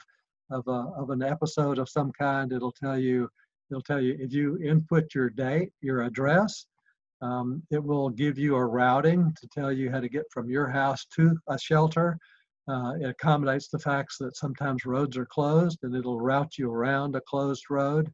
[0.52, 3.28] of, a, of an episode of some kind, it'll tell you,
[3.72, 6.68] it'll tell you if you input your date, your address,
[7.22, 10.68] um, it will give you a routing to tell you how to get from your
[10.68, 12.18] house to a shelter.
[12.68, 17.16] Uh, it accommodates the facts that sometimes roads are closed and it'll route you around
[17.16, 18.12] a closed road.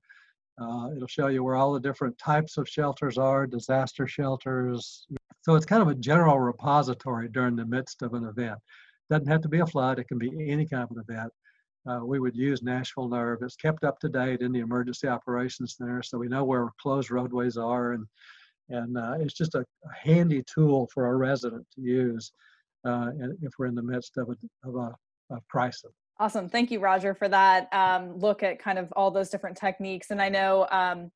[0.62, 5.08] Uh, it'll show you where all the different types of shelters are, disaster shelters.
[5.42, 8.60] So it's kind of a general repository during the midst of an event.
[9.10, 11.32] Doesn't have to be a flood, it can be any kind of an event.
[11.90, 13.40] Uh, we would use Nashville Nerve.
[13.42, 17.10] It's kept up to date in the Emergency Operations Center, so we know where closed
[17.10, 18.06] roadways are and
[18.72, 22.32] and uh, it's just a, a, handy tool for a resident to use
[22.86, 25.92] uh, if we're in the midst of a, of a, a crisis.
[26.20, 26.50] Awesome.
[26.50, 30.12] Thank you, Roger, for that um, look at kind of all those different techniques.
[30.12, 31.12] And I know um,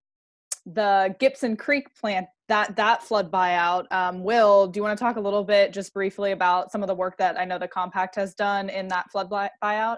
[0.66, 5.16] the Gibson Creek plant, that, that flood buyout, um, Will, do you want to talk
[5.16, 8.16] a little bit just briefly about some of the work that I know the compact
[8.16, 9.98] has done in that flood buyout?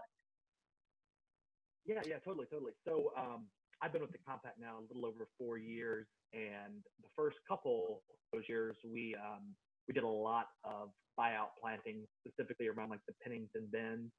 [1.85, 2.73] Yeah, yeah, totally, totally.
[2.85, 3.45] So um,
[3.81, 8.01] I've been with the compact now a little over four years, and the first couple
[8.33, 9.43] of those years, we um,
[9.87, 14.11] we did a lot of buyout planting, specifically around like the Pennington Bend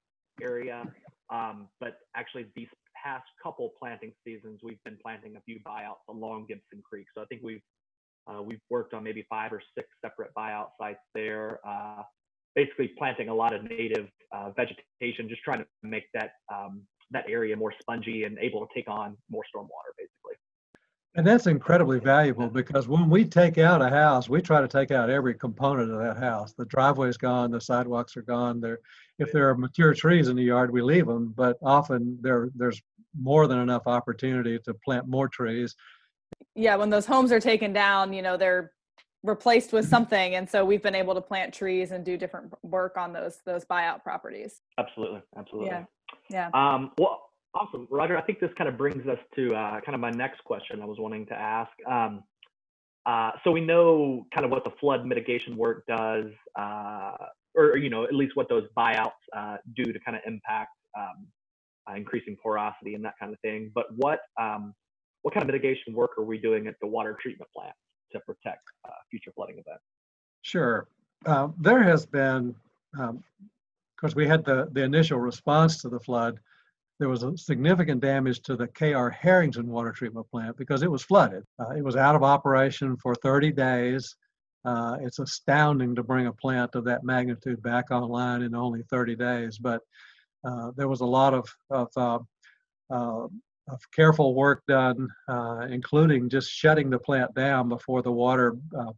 [0.42, 0.84] area.
[1.30, 2.68] Um, but actually, these
[3.04, 7.06] past couple planting seasons, we've been planting a few buyouts along Gibson Creek.
[7.16, 7.62] So I think we've
[8.30, 11.60] uh, we've worked on maybe five or six separate buyout sites there.
[11.66, 12.02] Uh,
[12.54, 17.24] basically, planting a lot of native uh, vegetation, just trying to make that um, that
[17.28, 20.34] area more spongy and able to take on more stormwater, basically.
[21.14, 24.90] And that's incredibly valuable because when we take out a house, we try to take
[24.90, 26.52] out every component of that house.
[26.52, 28.60] The driveway's gone, the sidewalks are gone.
[28.60, 28.78] There,
[29.18, 31.34] if there are mature trees in the yard, we leave them.
[31.36, 32.80] But often there, there's
[33.20, 35.74] more than enough opportunity to plant more trees.
[36.54, 38.72] Yeah, when those homes are taken down, you know they're
[39.22, 42.96] replaced with something, and so we've been able to plant trees and do different work
[42.96, 44.60] on those those buyout properties.
[44.78, 45.70] Absolutely, absolutely.
[45.70, 45.84] Yeah.
[46.30, 46.50] Yeah.
[46.54, 48.16] Um, well, awesome, Roger.
[48.16, 50.84] I think this kind of brings us to uh, kind of my next question I
[50.84, 51.70] was wanting to ask.
[51.86, 52.22] Um,
[53.06, 56.26] uh, so we know kind of what the flood mitigation work does,
[56.58, 57.16] uh,
[57.54, 61.26] or you know at least what those buyouts uh, do to kind of impact um,
[61.90, 63.70] uh, increasing porosity and that kind of thing.
[63.74, 64.74] But what um,
[65.22, 67.74] what kind of mitigation work are we doing at the water treatment plant
[68.12, 69.84] to protect uh, future flooding events?
[70.42, 70.88] Sure.
[71.58, 72.54] there has been
[72.98, 73.22] um,
[74.00, 76.38] course, we had the, the initial response to the flood.
[76.98, 81.02] there was a significant damage to the KR Harrington water treatment plant because it was
[81.02, 81.44] flooded.
[81.60, 84.16] Uh, it was out of operation for 30 days.
[84.64, 89.16] Uh, it's astounding to bring a plant of that magnitude back online in only 30
[89.16, 89.82] days, but
[90.44, 92.18] uh, there was a lot of, of, uh,
[92.90, 93.26] uh,
[93.70, 98.56] of careful work done, uh, including just shutting the plant down before the water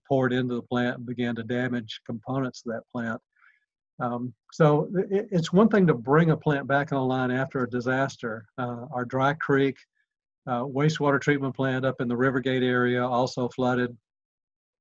[0.09, 3.20] poured into the plant and began to damage components of that plant.
[4.00, 8.46] Um, so it, it's one thing to bring a plant back online after a disaster.
[8.59, 9.76] Uh, our Dry Creek
[10.46, 13.96] uh, wastewater treatment plant up in the Rivergate area also flooded.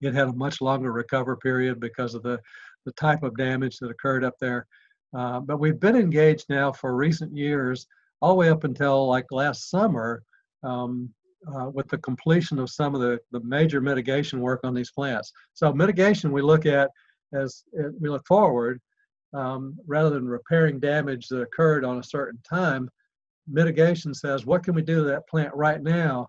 [0.02, 2.40] It had a much longer recover period because of the,
[2.86, 4.66] the type of damage that occurred up there.
[5.16, 7.88] Uh, but we've been engaged now for recent years,
[8.22, 10.24] all the way up until like last summer,
[10.64, 11.10] um,
[11.54, 15.32] uh, with the completion of some of the, the major mitigation work on these plants.
[15.54, 16.90] So mitigation we look at
[17.34, 17.64] as
[18.00, 18.82] we look forward,
[19.34, 22.90] um, rather than repairing damage that occurred on a certain time,
[23.48, 26.28] mitigation says, what can we do to that plant right now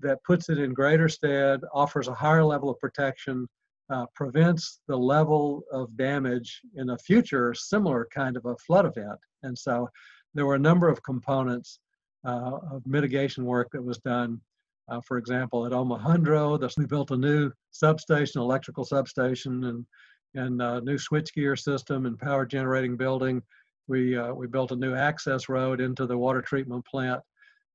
[0.00, 3.48] that puts it in greater stead, offers a higher level of protection,
[3.90, 9.18] uh, prevents the level of damage in a future similar kind of a flood event.
[9.42, 9.88] And so
[10.34, 11.78] there were a number of components
[12.24, 14.40] uh, of mitigation work that was done.
[14.88, 19.86] Uh, for example, at Omohundro, we built a new substation, electrical substation, and
[20.34, 23.42] and a new switchgear system and power generating building.
[23.88, 27.20] We, uh, we built a new access road into the water treatment plant.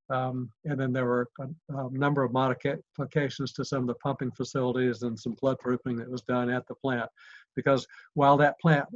[0.10, 4.32] Um, and then there were a, a, number of modifications to some of the pumping
[4.32, 7.10] facilities and some flood proofing that was done at the plant.
[7.58, 8.88] Because while that plant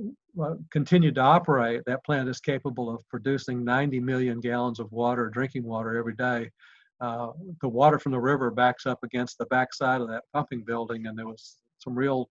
[0.71, 5.63] continued to operate, that plant is capable of producing 90 million gallons of water, drinking
[5.63, 6.49] water every day.
[7.01, 11.07] Uh, the water from the river backs up against the backside of that pumping building,
[11.07, 12.29] and there was some real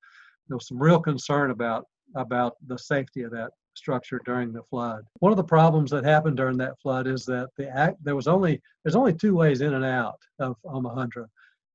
[0.48, 5.04] there was some real concern about about the safety of that structure during the flood.
[5.18, 8.28] One of the problems that happened during that flood is that the act there was
[8.28, 11.26] only there's only two ways in and out of Omohundro.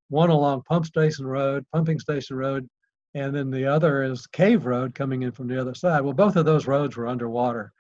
[0.09, 2.67] One along Pump Station Road, Pumping Station Road,
[3.15, 6.01] and then the other is Cave Road coming in from the other side.
[6.01, 7.73] Well, both of those roads were underwater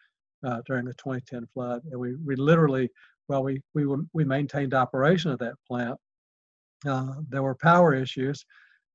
[0.43, 2.89] uh, during the 2010 flood, and we we literally
[3.27, 5.99] well, we we were, we maintained operation of that plant,
[6.87, 8.43] uh, there were power issues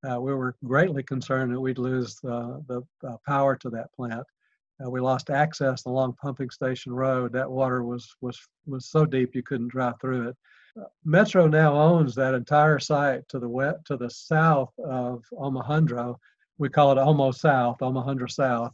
[0.08, 4.24] uh, we were greatly concerned that we'd lose uh, the uh, power to that plant.
[4.82, 7.32] Uh, we lost access along Pumping Station Road.
[7.32, 10.36] That water was was was so deep you couldn't drive through it.
[10.78, 16.16] Uh, Metro now owns that entire site to the west, to the south of Omohundro.
[16.58, 18.72] We call it Omo South, Omohundro South.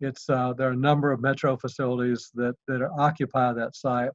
[0.00, 4.10] It's uh, there are a number of Metro facilities that that occupy that site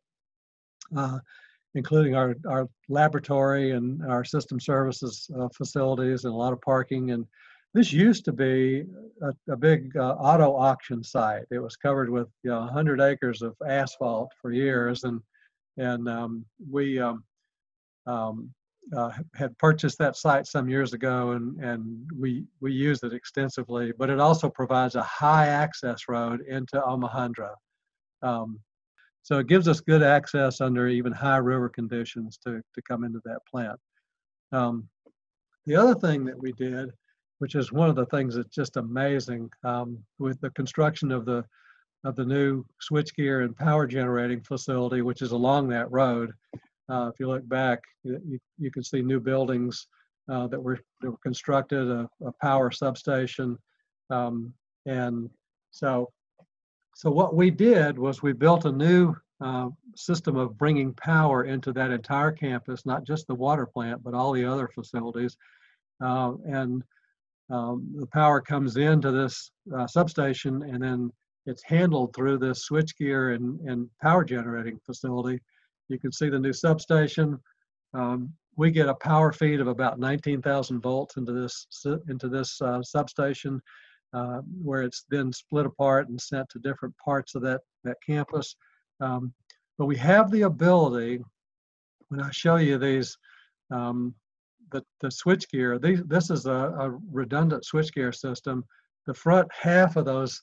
[1.75, 7.11] including our, our laboratory and our system services uh, facilities and a lot of parking.
[7.11, 7.25] And
[7.73, 8.83] this used to be
[9.21, 11.43] a, a big uh, auto auction site.
[11.51, 15.03] It was covered with you know, 100 acres of asphalt for years.
[15.03, 15.21] And,
[15.77, 17.23] and um, we um,
[18.05, 18.53] um,
[18.95, 23.93] uh, had purchased that site some years ago and, and we, we use it extensively,
[23.97, 27.53] but it also provides a high access road into Omohundro.
[28.21, 28.59] Um,
[29.23, 33.21] so it gives us good access under even high river conditions to, to come into
[33.25, 33.79] that plant.
[34.51, 34.89] Um,
[35.65, 36.89] the other thing that we did,
[37.39, 41.45] which is one of the things that's just amazing um, with the construction of the
[42.03, 46.31] of the new switchgear and power generating facility, which is along that road.
[46.89, 49.87] Uh, if you look back, you, you can see new buildings
[50.29, 53.57] uh, that, were, that were constructed, a, a power substation.
[54.09, 54.53] Um,
[54.85, 55.29] and
[55.69, 56.11] so
[56.95, 61.73] so what we did was we built a new uh, system of bringing power into
[61.73, 65.35] that entire campus, not just the water plant, but all the other facilities.
[66.03, 66.83] Uh, and
[67.49, 71.11] um, the power comes into this uh, substation and then
[71.45, 75.39] it's handled through this switchgear and, and power generating facility.
[75.89, 77.39] You can see the new substation.
[77.93, 81.67] Um, we get a power feed of about 19,000 volts into this
[82.07, 83.61] into this uh, substation
[84.13, 88.55] uh, where it's then split apart and sent to different parts of that, that campus.
[88.99, 89.33] Um,
[89.77, 91.23] but we have the ability,
[92.09, 93.17] when I show you these,
[93.71, 94.13] um,
[94.71, 98.63] the, the switchgear, this is a, a redundant switchgear system.
[99.07, 100.41] The front half of those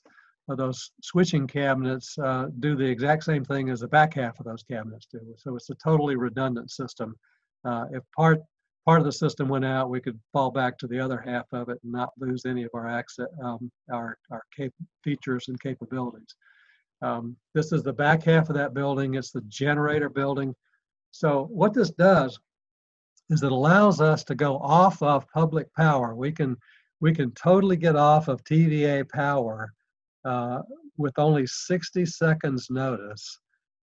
[0.49, 4.47] of those switching cabinets uh, do the exact same thing as the back half of
[4.47, 5.21] those cabinets do.
[5.37, 7.15] So it's a totally redundant system.
[7.65, 8.41] Uh, if part
[8.87, 11.69] part of the system went out, we could fall back to the other half of
[11.69, 14.43] it and not lose any of our access, um, our, our
[15.05, 16.35] features and capabilities.
[17.03, 19.15] Um, this is the back half of that building.
[19.15, 20.55] It's the generator building.
[21.11, 22.39] So what this does
[23.29, 26.15] is it allows us to go off of public power.
[26.15, 26.57] We can
[27.01, 29.73] we can totally get off of TVA power
[30.29, 30.63] uh,
[30.97, 33.39] with only 60 seconds notice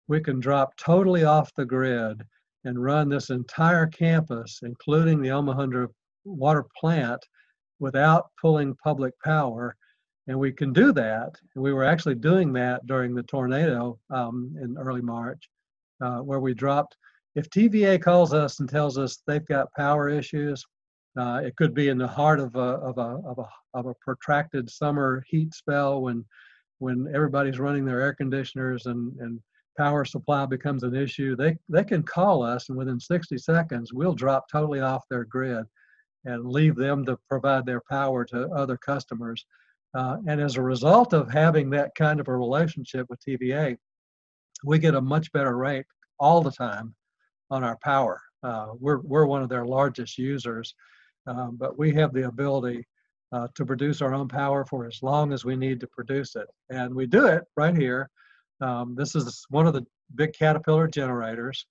[0.08, 2.22] we can drop totally off the grid
[2.66, 5.88] and run this entire campus, including the Omohundro
[6.26, 7.20] water plant,
[7.80, 9.76] without pulling public power.
[10.28, 11.32] And we can do that.
[11.56, 15.50] And we were actually doing that during the tornado um, in early March,
[16.02, 16.96] uh, where we dropped.
[17.36, 20.64] If TVA calls us and tells us they've got power issues,
[21.18, 23.94] uh, it could be in the heart of a, of, a, of, a, of a
[24.02, 26.26] protracted summer heat spell when,
[26.80, 29.40] when everybody's running their air conditioners and, and
[29.78, 31.36] power supply becomes an issue.
[31.36, 35.66] They, they can call us, and within 60 seconds, we'll drop totally off their grid
[36.26, 39.46] and leave them to provide their power to other customers.
[39.96, 43.78] Uh, and as a result of having that kind of a relationship with TVA,
[44.64, 45.86] we get a much better rate
[46.20, 46.96] all the time
[47.52, 48.20] on our power.
[48.44, 50.74] Uh, we're, we're one of their largest users,
[51.28, 52.86] um, but we have the ability
[53.32, 56.48] uh, to produce our own power for as long as we need to produce it.
[56.70, 58.10] And we do it right here.
[58.62, 61.66] Um, this is one of the big Caterpillar generators.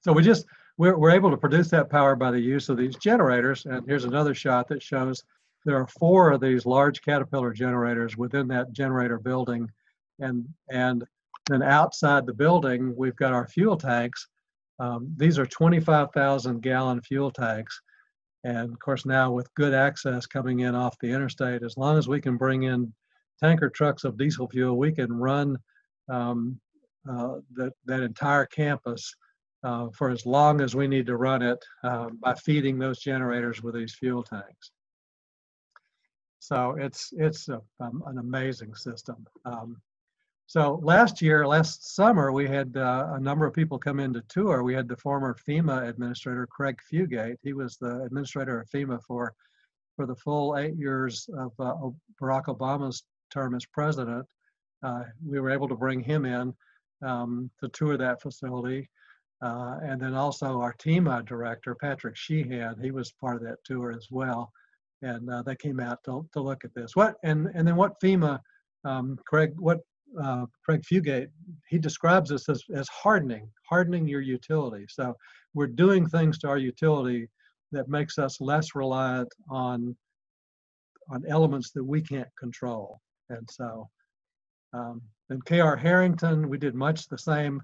[0.00, 0.46] So we just,
[0.78, 3.66] we're, we're able to produce that power by the use of these generators.
[3.66, 5.22] And here's another shot that shows
[5.64, 9.70] there are four of these large Caterpillar generators within that generator building.
[10.18, 11.04] And, and
[11.48, 14.26] then outside the building, we've got our fuel tanks.
[14.78, 17.80] Um, these are 25,000 gallon fuel tanks.
[18.44, 22.08] And of course, now with good access coming in off the interstate, as long as
[22.08, 22.92] we can bring in
[23.40, 25.56] tanker trucks of diesel fuel, we can run
[26.08, 26.60] um,
[27.08, 29.14] uh, that, that entire campus
[29.64, 33.62] uh, for as long as we need to run it uh, by feeding those generators
[33.62, 34.72] with these fuel tanks.
[36.40, 39.24] So it's it's a, um, an amazing system.
[39.44, 39.80] Um,
[40.52, 44.20] so last year, last summer, we had uh, a number of people come in to
[44.28, 44.62] tour.
[44.62, 47.38] We had the former FEMA administrator, Craig Fugate.
[47.42, 49.32] He was the administrator of FEMA for
[49.96, 51.72] for the full eight years of uh,
[52.20, 54.26] Barack Obama's term as president.
[54.82, 56.52] Uh, we were able to bring him in
[57.02, 58.90] um, to tour that facility.
[59.40, 63.90] Uh, and then also our TEMA director, Patrick Sheehan, he was part of that tour
[63.90, 64.52] as well.
[65.00, 66.94] And uh, they came out to, to look at this.
[66.94, 68.38] What and and then what FEMA,
[68.84, 69.80] um, Craig, what
[70.22, 71.28] uh, Craig Fugate,
[71.68, 74.86] he describes this as, as hardening, hardening your utility.
[74.88, 75.16] So
[75.54, 77.28] we're doing things to our utility
[77.72, 79.96] that makes us less reliant on
[81.10, 83.00] on elements that we can't control.
[83.28, 83.88] And so,
[84.72, 87.60] um, and KR Harrington, we did much the same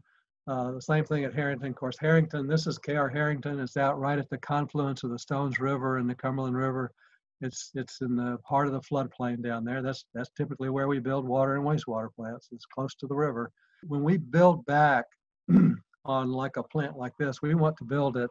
[0.49, 1.69] uh, the same thing at Harrington.
[1.69, 3.61] Of course, Harrington, this is KR Harrington.
[3.61, 6.91] It's out right at the confluence of the Stones River and the Cumberland River.
[7.41, 9.83] It's it's in the heart of the floodplain down there.
[9.83, 12.49] That's that's typically where we build water and wastewater plants.
[12.53, 13.51] It's close to the river.
[13.87, 15.05] When we build back
[16.05, 18.31] on like a plant like this, we want to build it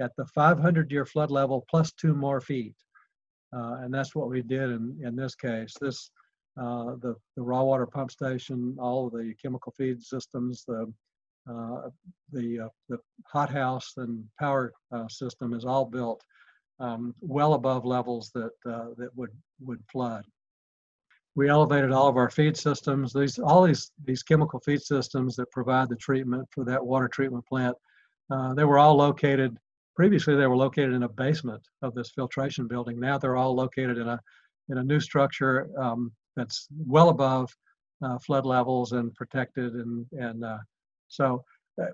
[0.00, 2.74] at the 500 year flood level plus two more feet.
[3.54, 5.74] Uh, and that's what we did in, in this case.
[5.80, 6.10] This
[6.60, 10.92] uh, the, the raw water pump station, all of the chemical feed systems, the
[11.50, 11.88] uh,
[12.32, 16.22] the, uh, the hothouse and power uh, system is all built
[16.80, 20.24] um, well above levels that, that would, would flood.
[21.34, 23.12] We elevated all of our feed systems.
[23.12, 27.46] These, all these, these chemical feed systems that provide the treatment for that water treatment
[27.46, 27.76] plant,
[28.56, 29.56] they were all located
[29.94, 32.98] previously they were located in a basement of this filtration building.
[32.98, 34.20] Now they're all located in a
[34.68, 37.54] in a new structure um, that's well above
[38.04, 40.58] uh, flood levels and protected and and uh,
[41.08, 41.44] so
[41.80, 41.86] uh,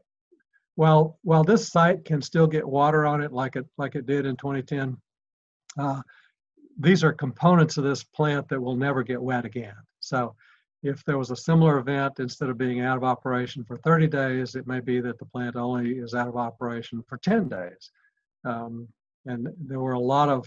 [0.78, 4.24] while while this site can still get water on it like it like it did
[4.26, 4.96] in 2010,
[5.76, 6.00] uh,
[6.78, 9.74] these are components of this plant that will never get wet again.
[9.98, 10.36] So
[10.84, 14.54] if there was a similar event, instead of being out of operation for 30 days,
[14.54, 17.90] it may be that the plant only is out of operation for 10 days.
[18.44, 18.86] Um,
[19.26, 20.46] and there were a lot of,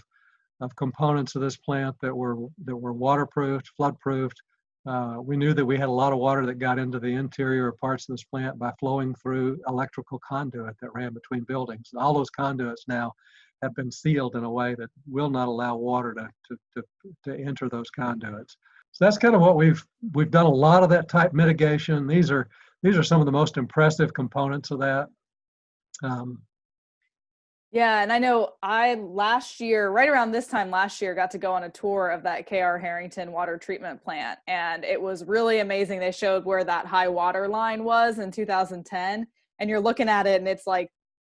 [0.62, 4.40] of components of this plant that were that were waterproofed, flood-proofed,
[4.86, 7.70] uh, we knew that we had a lot of water that got into the interior
[7.72, 11.90] parts of this plant by flowing through electrical conduit that ran between buildings.
[11.92, 13.12] And all those conduits now
[13.62, 16.84] have been sealed in a way that will not allow water to, to, to,
[17.24, 18.56] to enter those conduits.
[18.90, 22.06] So that's kind of what we've we've done a lot of that type mitigation.
[22.06, 22.48] These are
[22.82, 25.08] these are some of the most impressive components of that.
[26.02, 26.42] Um,
[27.72, 31.38] yeah, and I know I last year, right around this time last year, got to
[31.38, 35.60] go on a tour of that KR Harrington water treatment plant, and it was really
[35.60, 35.98] amazing.
[35.98, 39.26] They showed where that high water line was in 2010,
[39.58, 40.90] and you're looking at it, and it's like,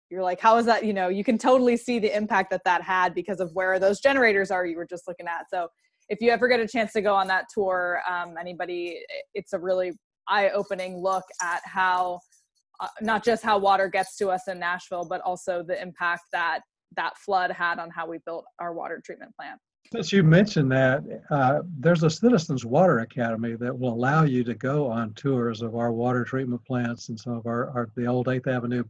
[0.10, 0.84] you're like, how is that?
[0.84, 4.00] You know, you can totally see the impact that that had because of where those
[4.00, 4.66] generators are.
[4.66, 5.52] You were just looking at.
[5.52, 5.68] So,
[6.10, 9.02] if you ever get a chance to go on that tour, um, anybody,
[9.36, 9.92] it's a really
[10.28, 12.20] eye-opening look at how
[13.02, 16.62] not just how water gets to us in Nashville, but also the impact that
[16.96, 19.60] that flood had on how we built our water treatment plant.
[19.92, 24.54] since you mentioned that, uh, there's a Citizens Water Academy that will allow you to
[24.54, 28.28] go on tours of our water treatment plants and some of our, our the old
[28.30, 28.84] Eighth Avenue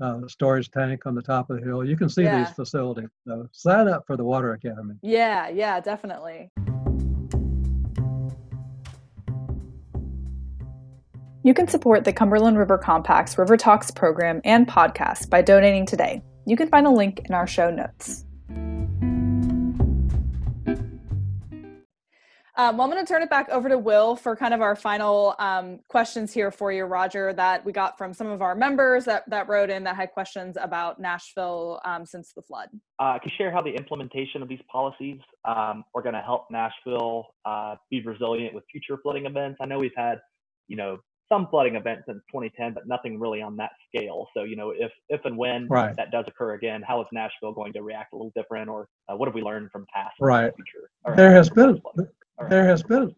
[0.00, 1.84] uh, storage tank on the top of the hill.
[1.84, 2.38] You can see Yeah.
[2.38, 3.08] these facilities.
[3.26, 4.94] So sign up for the Water Academy.
[5.02, 6.50] Yeah, yeah, definitely.
[11.44, 16.22] You can support the Cumberland River Compact's River Talks program and podcast by donating today.
[16.46, 18.24] You can find a link in our show notes.
[22.54, 24.76] Um, well, I'm going to turn it back over to Will for kind of our
[24.76, 29.06] final um, questions here for you, Roger, that we got from some of our members
[29.06, 32.68] that, that wrote in that had questions about Nashville um, since the flood.
[33.00, 36.46] Uh, can you share how the implementation of these policies um, are going to help
[36.52, 39.58] Nashville uh, be resilient with future flooding events?
[39.60, 40.20] I know we've had,
[40.68, 40.98] you know,
[41.32, 44.28] some flooding events since 2010, but nothing really on that scale.
[44.36, 45.96] So, you know, if if and when Right.
[45.96, 49.16] that does occur again, how is Nashville going to react a little different, or uh,
[49.16, 50.52] what have we learned from past Right.
[50.54, 50.90] future?
[51.16, 51.80] There has been?
[52.50, 53.14] There has been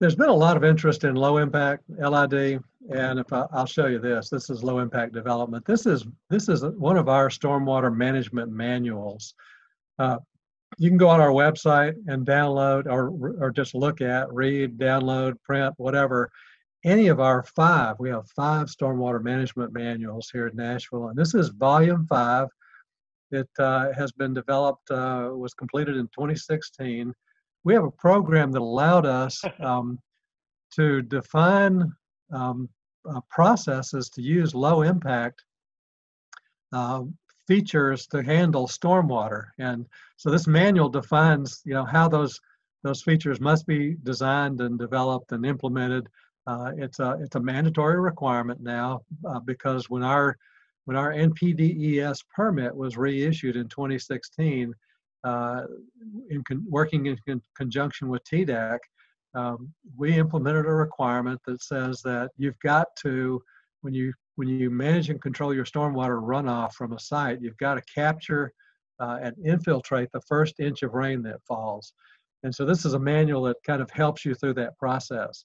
[0.00, 2.60] there's been a lot of interest in low impact LID,
[2.92, 5.64] and if I, I'll show you this, this is low impact development.
[5.64, 9.34] This is this is one of our stormwater management manuals.
[10.00, 10.18] Uh,
[10.78, 13.10] you can go on our website and download, or
[13.40, 16.30] or just look at, read, download, print, whatever.
[16.84, 21.34] Any of our five, we have five stormwater management manuals here in Nashville, and this
[21.34, 22.48] is volume five.
[23.30, 27.14] It uh, has been developed, uh, was completed in 2016
[27.64, 29.98] we have a program that allowed us um,
[30.74, 31.92] to define
[32.32, 32.68] um,
[33.08, 35.42] uh, processes to use low impact
[36.72, 37.02] uh,
[37.46, 39.46] features to handle stormwater.
[39.58, 42.40] And so this manual defines, you know, how those
[42.84, 46.08] those features must be designed and developed and implemented.
[46.46, 50.36] Uh, it's a it's a mandatory requirement now uh, because when our
[50.84, 54.74] when our NPDES permit was reissued in 2016,
[55.22, 55.62] uh,
[56.30, 58.78] in con- working in con- conjunction with TDEC,
[59.34, 63.40] um, we implemented a requirement that says that you've got to,
[63.82, 67.74] when you when you manage and control your stormwater runoff from a site, you've got
[67.74, 68.52] to capture
[68.98, 71.92] uh, and infiltrate the first inch of rain that falls.
[72.42, 75.44] And so this is a manual that kind of helps you through that process.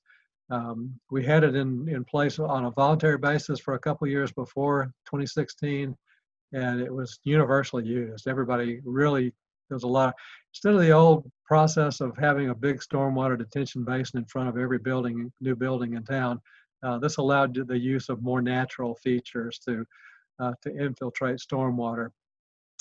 [0.50, 4.32] Um, we had it in, in place on a voluntary basis for a couple years
[4.32, 5.96] before 2016,
[6.54, 8.28] and it was universally used.
[8.28, 9.34] Everybody really
[9.70, 10.16] there's a lot
[10.54, 14.58] instead of the old process of having a big stormwater detention basin in front of
[14.58, 16.40] every building new building in town
[16.84, 19.86] uh, this allowed the use of more natural features to
[20.40, 22.10] uh, to infiltrate stormwater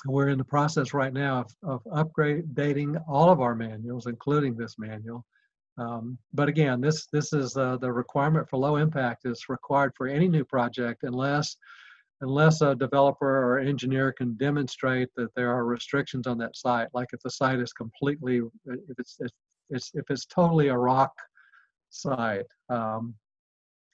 [0.07, 4.77] we're in the process right now of, of upgrading all of our manuals including this
[4.79, 5.25] manual
[5.79, 10.07] um, but again this this is uh, the requirement for low impact is required for
[10.07, 11.57] any new project unless
[12.22, 17.09] unless a developer or engineer can demonstrate that there are restrictions on that site, like
[17.12, 19.31] if the site is completely, if it's, if
[19.70, 21.12] it's, if it's totally a rock
[21.91, 23.14] site, um,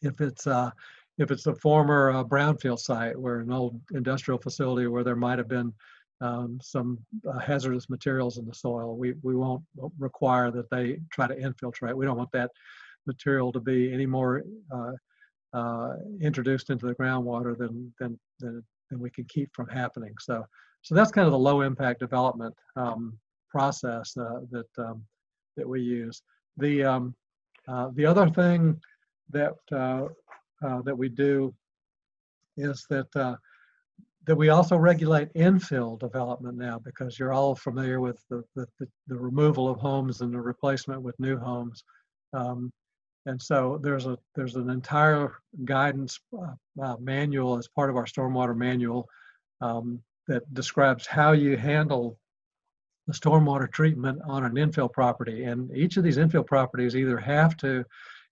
[0.03, 0.71] if it's, uh,
[1.19, 5.39] if it's a former uh, brownfield site where an old industrial facility where there might
[5.39, 5.73] have been
[6.21, 6.99] um, some
[7.29, 9.63] uh, hazardous materials in the soil, we, we won't
[9.99, 11.97] require that they try to infiltrate.
[11.97, 12.51] We don't want that
[13.07, 14.43] material to be any more
[14.73, 14.93] uh,
[15.53, 20.15] uh, introduced into the groundwater than, than, than, than we can keep from happening.
[20.21, 20.45] So,
[20.83, 23.19] so that's kind of the low impact development um,
[23.51, 25.03] process uh, that, um,
[25.57, 26.23] that we use.
[26.57, 27.15] The, um,
[27.69, 28.81] uh, the other thing
[29.31, 30.09] that, uh,
[30.85, 31.55] that we do
[32.57, 33.39] is that,
[34.27, 38.87] that we also regulate infill development now because you're all familiar with the, the, the,
[39.09, 41.83] the removal of homes and the replacement with new homes.
[42.33, 42.73] Um,
[43.27, 45.33] and so there's a there's an entire
[45.65, 49.09] guidance uh, uh, manual as part of our stormwater manual
[49.61, 52.19] um, that describes how you handle
[53.07, 55.45] the stormwater treatment on an infill property.
[55.45, 57.85] And each of these infill properties either have to,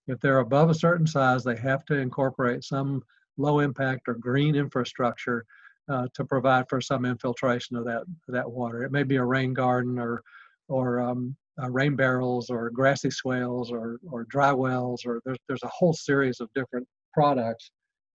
[0.07, 3.03] if they're above a certain size, they have to incorporate some
[3.37, 5.45] low impact or green infrastructure
[5.91, 8.83] uh, to provide for some infiltration of that that water.
[8.83, 10.23] It may be a rain garden or
[10.67, 15.63] or um, uh, rain barrels or grassy swales or, or dry wells, or there's, there's
[15.63, 17.71] a whole series of different products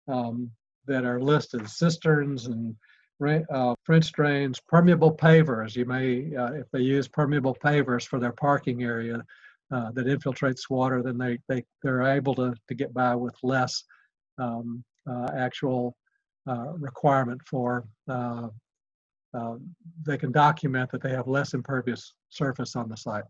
[0.07, 0.49] um,
[0.85, 2.75] that are listed cisterns and
[3.51, 5.75] uh, French drains, permeable pavers.
[5.75, 9.23] You may, uh, if they use permeable pavers for their parking area
[9.71, 13.83] uh, that infiltrates water, then they, they, they're able to, to get by with less
[14.37, 14.83] um,
[15.35, 15.95] actual
[16.45, 17.85] requirement for
[19.33, 19.55] uh,
[20.05, 23.23] they can document that they have less impervious surface on the site.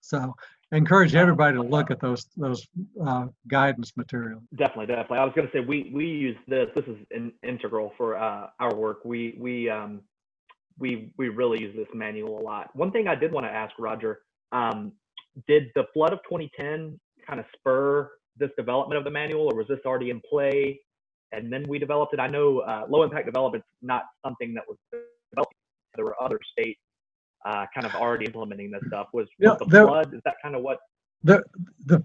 [0.00, 0.34] So
[0.72, 2.66] I encourage everybody to look at those those
[3.04, 4.42] uh, guidance materials.
[4.56, 5.18] Definitely, definitely.
[5.18, 6.68] I was going to say we we use this.
[6.74, 9.04] This is in, integral for uh, our work.
[9.04, 10.02] We we um,
[10.78, 12.74] we we really use this manual a lot.
[12.74, 14.20] One thing I did want to ask Roger,
[14.52, 14.92] um,
[15.48, 19.66] did the flood of 2010 kind of spur this development of the manual, or was
[19.66, 20.80] this already in play
[21.32, 22.20] and then we developed it?
[22.20, 24.78] I know uh, low impact development is not something that was
[25.32, 25.54] developed.
[25.96, 26.80] There were other states
[27.44, 29.08] uh, kind of already implementing this stuff.
[29.12, 30.14] Was, Yeah, was the there- flood?
[30.14, 30.78] Is that kind of what?
[31.22, 31.42] the
[31.86, 32.04] the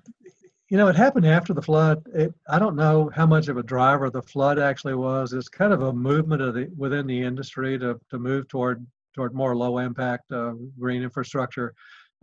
[0.69, 3.63] you know it happened after the flood it, i don't know how much of a
[3.63, 7.78] driver the flood actually was it's kind of a movement of the within the industry
[7.78, 11.74] to to move toward toward more low impact uh, green infrastructure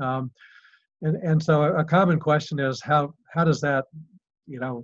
[0.01, 0.30] um,
[1.03, 3.84] and and so a, a common question is how how does that
[4.46, 4.82] you know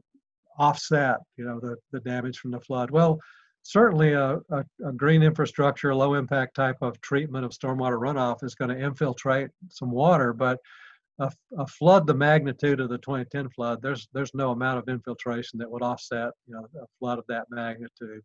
[0.59, 3.19] offset you know the the damage from the flood well
[3.63, 8.55] certainly a, a, a green infrastructure low impact type of treatment of stormwater runoff is
[8.55, 10.59] going to infiltrate some water but
[11.19, 15.59] a, a flood the magnitude of the 2010 flood, there's there's no amount of infiltration
[15.59, 18.23] that would offset you know a flood of that magnitude.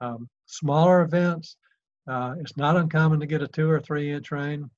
[0.00, 1.56] Um, smaller events,
[2.08, 4.70] uh, it's not uncommon to get a two or three inch rain.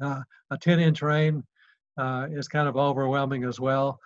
[0.00, 1.42] Uh, a 10 inch rain
[1.96, 3.98] uh, is kind of overwhelming as well.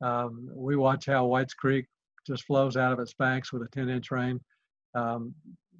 [0.00, 1.86] Um, we watch how Whites Creek
[2.26, 4.40] just flows out of its banks with a 10 inch rain.
[4.94, 5.34] Um,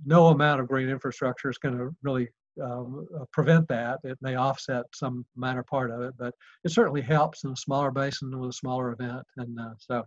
[0.04, 2.28] no amount of green infrastructure is going to really
[2.62, 3.98] um, uh, prevent that.
[4.04, 7.90] It may offset some minor part of it, but it certainly helps in a smaller
[7.90, 9.24] basin with a smaller event.
[9.36, 10.04] And uh, so,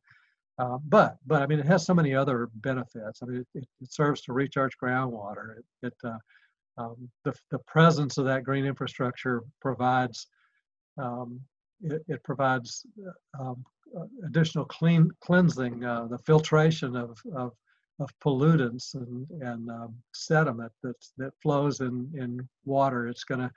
[0.58, 3.22] uh, but but I mean, it has so many other benefits.
[3.22, 5.58] I mean, it, it serves to recharge groundwater.
[5.58, 6.18] It, it uh,
[6.78, 10.28] um, the the presence of that green infrastructure provides
[10.98, 11.42] um,
[11.82, 13.64] it, it provides uh, um,
[14.26, 17.54] additional clean cleansing, uh, the filtration of of
[18.00, 23.08] of pollutants and, and um, sediment that's, that flows in, in water.
[23.08, 23.52] It's gonna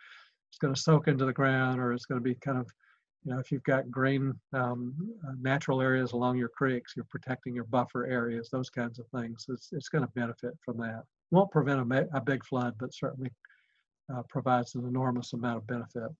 [0.50, 2.70] it's gonna soak into the ground, or it's gonna be kind of
[3.24, 4.94] you know if you've got green um,
[5.26, 9.46] uh, natural areas along your creeks, you're protecting your buffer areas, those kinds of things.
[9.48, 11.02] It's it's going to benefit from that.
[11.30, 13.30] Won't prevent a, a big flood, but certainly
[14.14, 16.10] uh, provides an enormous amount of benefit.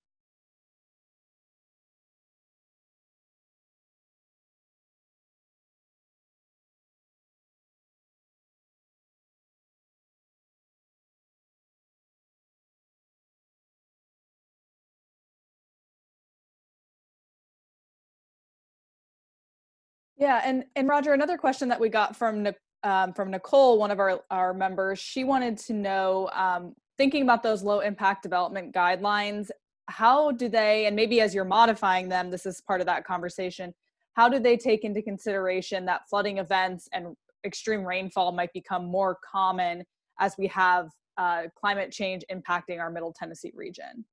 [20.17, 22.47] Yeah, and and Roger, another question that we got from
[22.83, 27.43] um, from Nicole, one of our our members, she wanted to know, um, thinking about
[27.43, 29.49] those low impact development guidelines,
[29.87, 33.73] how do they, and maybe as you're modifying them, this is part of that conversation.
[34.13, 39.17] How do they take into consideration that flooding events and extreme rainfall might become more
[39.29, 39.83] common
[40.19, 44.05] as we have uh, climate change impacting our Middle Tennessee region?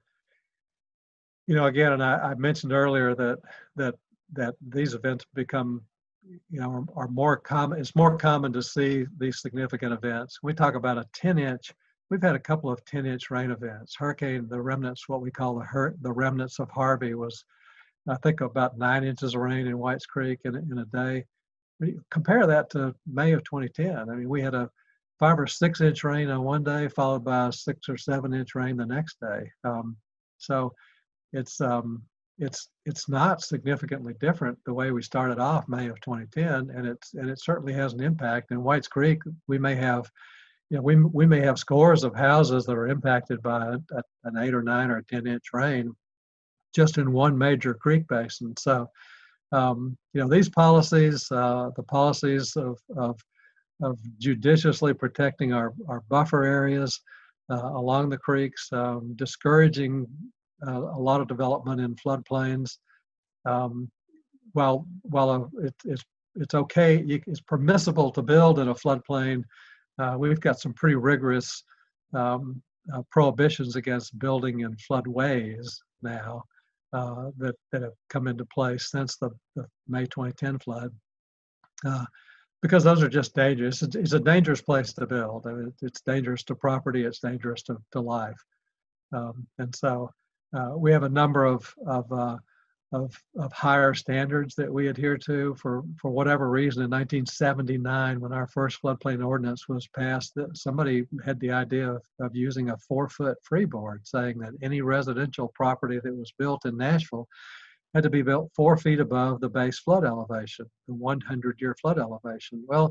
[1.46, 3.38] You know, again, and I, I mentioned earlier that
[3.76, 3.94] that
[4.32, 5.82] that these events become
[6.24, 10.38] you know are, are more common it's more common to see these significant events.
[10.42, 11.72] We talk about a 10 inch
[12.10, 13.96] we've had a couple of 10 inch rain events.
[13.96, 17.44] Hurricane the remnants what we call the hur- the remnants of harvey was
[18.08, 21.24] i think about nine inches of rain in whites creek in, in a day.
[22.10, 24.70] Compare that to may of 2010 i mean we had a
[25.18, 28.56] five or six inch rain on one day followed by a six or seven inch
[28.56, 29.48] rain the next day.
[29.62, 29.96] Um,
[30.38, 30.72] so
[31.32, 32.02] it's um,
[32.42, 37.14] it's it's not significantly different the way we started off May of 2010, and it's
[37.14, 38.50] and it certainly has an impact.
[38.50, 40.10] In Whites Creek, we may have,
[40.68, 44.02] you know, we we may have scores of houses that are impacted by a, a,
[44.24, 45.94] an eight or nine or 10 inch rain,
[46.74, 48.54] just in one major creek basin.
[48.58, 48.90] So,
[49.52, 53.20] um, you know, these policies, uh, the policies of of
[53.82, 57.00] of judiciously protecting our our buffer areas
[57.50, 60.08] uh, along the creeks, um, discouraging
[60.66, 62.78] uh, a lot of development in floodplains.
[63.44, 63.90] Um,
[64.52, 66.04] while while uh, it, it's
[66.34, 69.44] it's okay, it's permissible to build in a floodplain.
[69.98, 71.62] Uh, we've got some pretty rigorous
[72.14, 76.42] um, uh, prohibitions against building in floodways now
[76.92, 80.90] uh, that that have come into place since the, the May 2010 flood.
[81.84, 82.04] Uh,
[82.62, 83.82] because those are just dangerous.
[83.82, 85.46] It's, it's a dangerous place to build.
[85.48, 87.04] I mean, it's dangerous to property.
[87.04, 88.40] It's dangerous to, to life.
[89.12, 90.10] Um, and so
[90.54, 92.36] uh, we have a number of of, uh,
[92.92, 96.82] of of higher standards that we adhere to for for whatever reason.
[96.82, 102.02] In 1979, when our first floodplain ordinance was passed, that somebody had the idea of,
[102.20, 107.28] of using a four-foot freeboard, saying that any residential property that was built in Nashville
[107.94, 112.64] had to be built four feet above the base flood elevation, the 100-year flood elevation.
[112.66, 112.90] Well,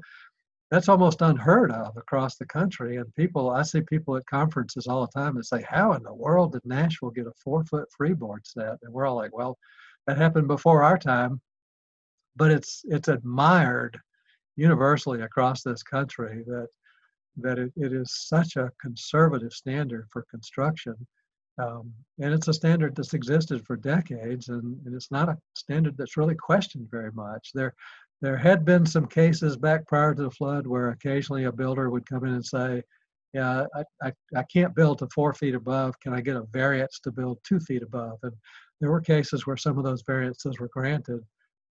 [0.71, 2.95] that's almost unheard of across the country.
[2.95, 6.13] And people, I see people at conferences all the time that say, How in the
[6.13, 8.77] world did Nashville get a four foot freeboard set?
[8.81, 9.57] And we're all like, Well,
[10.07, 11.41] that happened before our time.
[12.37, 13.99] But it's it's admired
[14.55, 16.69] universally across this country that
[17.37, 20.95] that it, it is such a conservative standard for construction.
[21.57, 25.97] Um, and it's a standard that's existed for decades, and, and, it's not a standard
[25.97, 27.51] that's really questioned very much.
[27.53, 27.75] There,
[28.21, 32.05] there had been some cases back prior to the flood where occasionally a builder would
[32.05, 32.83] come in and say,
[33.33, 35.99] "Yeah, I, I, I can't build to four feet above.
[36.01, 38.33] Can I get a variance to build two feet above?" And
[38.79, 41.21] there were cases where some of those variances were granted.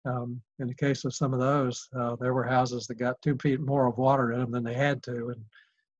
[0.04, 3.36] Um, in the case of some of those, uh, there were houses that got two
[3.42, 5.44] feet more of water in them than they had to, in,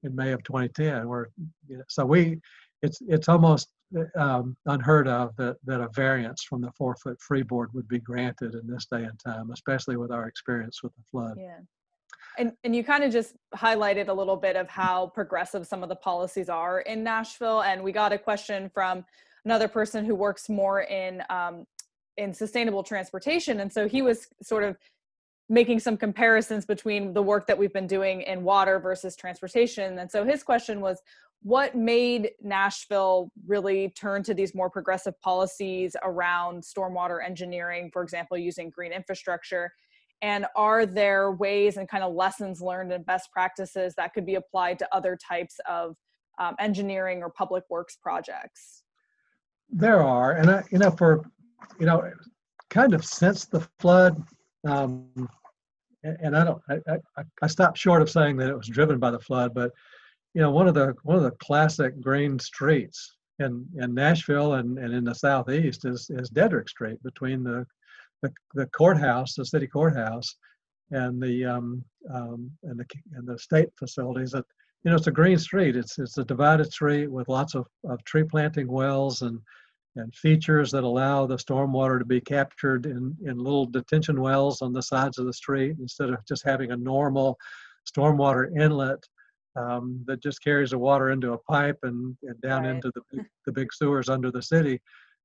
[0.03, 1.09] in May of 2010.
[1.09, 1.29] Where
[1.69, 2.41] you know, so we,
[2.83, 3.69] it's it's almost
[4.17, 8.55] um, unheard of that that a variance from the four foot freeboard would be granted
[8.55, 11.37] in this day and time, especially with our experience with the flood.
[11.39, 11.59] Yeah.
[12.39, 15.89] And, and you kind of just highlighted a little bit of how progressive some of
[15.89, 17.63] the policies are in Nashville.
[17.63, 19.05] And we got a question from
[19.45, 21.65] another person who works more in um,
[22.19, 24.77] in sustainable transportation and so he was sort of
[25.49, 30.11] making some comparisons between the work that we've been doing in water versus transportation and
[30.11, 31.01] so his question was
[31.43, 38.37] what made nashville really turn to these more progressive policies around stormwater engineering for example
[38.37, 39.71] using green infrastructure?
[40.21, 44.35] And are there ways and kind of lessons learned and best practices that could be
[44.35, 45.95] applied to other types of
[46.41, 48.83] um, engineering or public works projects?
[49.71, 51.25] There are and i you know for
[51.79, 52.11] you know,
[52.71, 54.23] kind of since the flood,
[54.67, 55.29] um,
[56.03, 56.79] and I don't, I,
[57.17, 59.73] I, I stopped short of saying that it was driven by the flood, but
[60.35, 64.79] you know, one of the one of the classic green streets in in Nashville and,
[64.79, 67.67] and in the southeast is is Deaderick Street between the
[68.23, 70.35] the, the courthouse, the city courthouse,
[70.91, 74.33] and the um, um, and the and the state facilities.
[74.33, 74.45] That
[74.85, 75.77] you know, it's a green street.
[75.77, 79.41] It's it's a divided street with lots of, of tree planting wells and
[79.97, 84.73] and features that allow the stormwater to be captured in, in little detention wells on
[84.73, 87.37] the sides of the street instead of just having a normal
[87.91, 89.03] stormwater inlet
[89.59, 92.75] um, that just carries the water into a pipe and, and down right.
[92.77, 94.81] into the, the big sewers under the city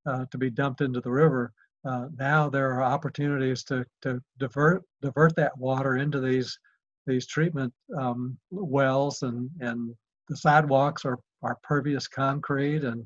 [0.05, 1.53] uh, to be dumped into the river.
[1.88, 6.57] Uh, now there are opportunities to, to divert divert that water into these
[7.05, 9.93] these treatment um, wells and and
[10.29, 13.05] the sidewalks are are pervious concrete and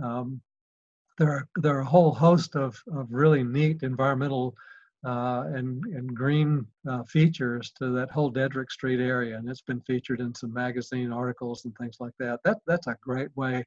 [0.00, 0.40] um,
[1.18, 4.54] there are there are a whole host of, of really neat environmental
[5.04, 9.80] uh, and and green uh, features to that whole Deaderick Street area, and it's been
[9.82, 12.40] featured in some magazine articles and things like that.
[12.44, 13.64] That that's a great way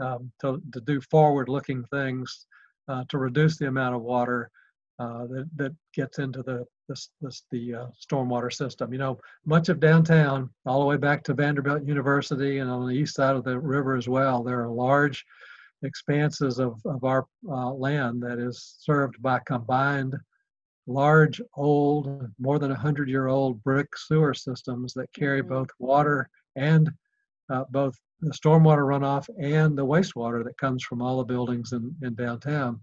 [0.00, 2.46] um, to to do forward-looking things
[2.88, 4.50] uh, to reduce the amount of water
[4.98, 8.92] uh, that that gets into the this, this the uh, stormwater system.
[8.92, 12.94] You know, much of downtown, all the way back to Vanderbilt University, and on the
[12.94, 15.24] east side of the river as well, there are large
[15.84, 20.14] expanses of, of our uh, land that is served by combined
[20.92, 25.50] large old more than 100 year old brick sewer systems that carry mm-hmm.
[25.50, 26.90] both water and
[27.50, 31.94] uh, both the stormwater runoff and the wastewater that comes from all the buildings in,
[32.02, 32.80] in downtown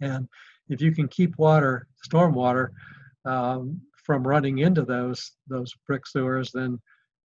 [0.00, 0.28] and
[0.68, 2.68] if you can keep water stormwater
[3.24, 6.78] um, from running into those those brick sewers then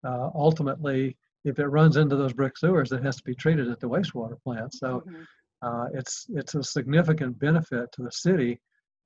[0.06, 3.80] uh, ultimately if it runs into those brick sewers, it has to be treated at
[3.80, 4.74] the wastewater plant.
[4.74, 5.22] So mm-hmm.
[5.62, 8.60] uh, it's it's a significant benefit to the city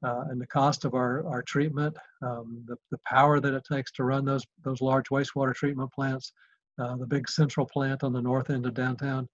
[0.05, 3.91] uh, and the cost of our, our treatment, um, the, the power that it takes
[3.93, 6.33] to run those those large wastewater treatment plants,
[6.79, 9.29] uh, the big central plant on the north end of downtown.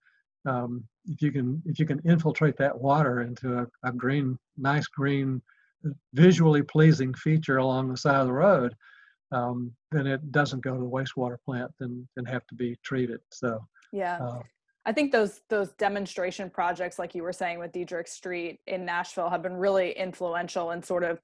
[0.47, 4.87] Um, if you can if you can infiltrate that water into a, a green, nice
[4.87, 5.43] green,
[6.15, 8.75] visually pleasing feature along the side of the road,
[9.33, 13.21] um, then it doesn't go to the wastewater plant and, and have to be treated.
[13.31, 13.61] So
[13.93, 14.19] yeah.
[14.21, 14.41] Uh,
[14.87, 19.31] I think those those demonstration projects, like you were saying with Deaderick Street in Nashville,
[19.31, 21.21] have been really influential in sort of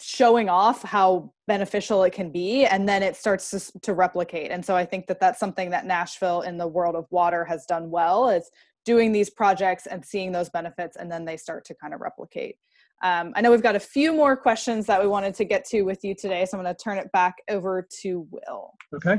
[0.00, 4.50] showing off how beneficial it can be, and then it starts to, to replicate.
[4.50, 7.66] And so I think that that's something that Nashville in the world of water has
[7.66, 8.28] done well.
[8.28, 8.50] Is
[8.84, 12.56] doing these projects and seeing those benefits, and then they start to kind of replicate.
[13.02, 15.82] Um, I know we've got a few more questions that we wanted to get to
[15.82, 18.72] with you today, so I'm going to turn it back over to Will.
[18.94, 19.18] Okay.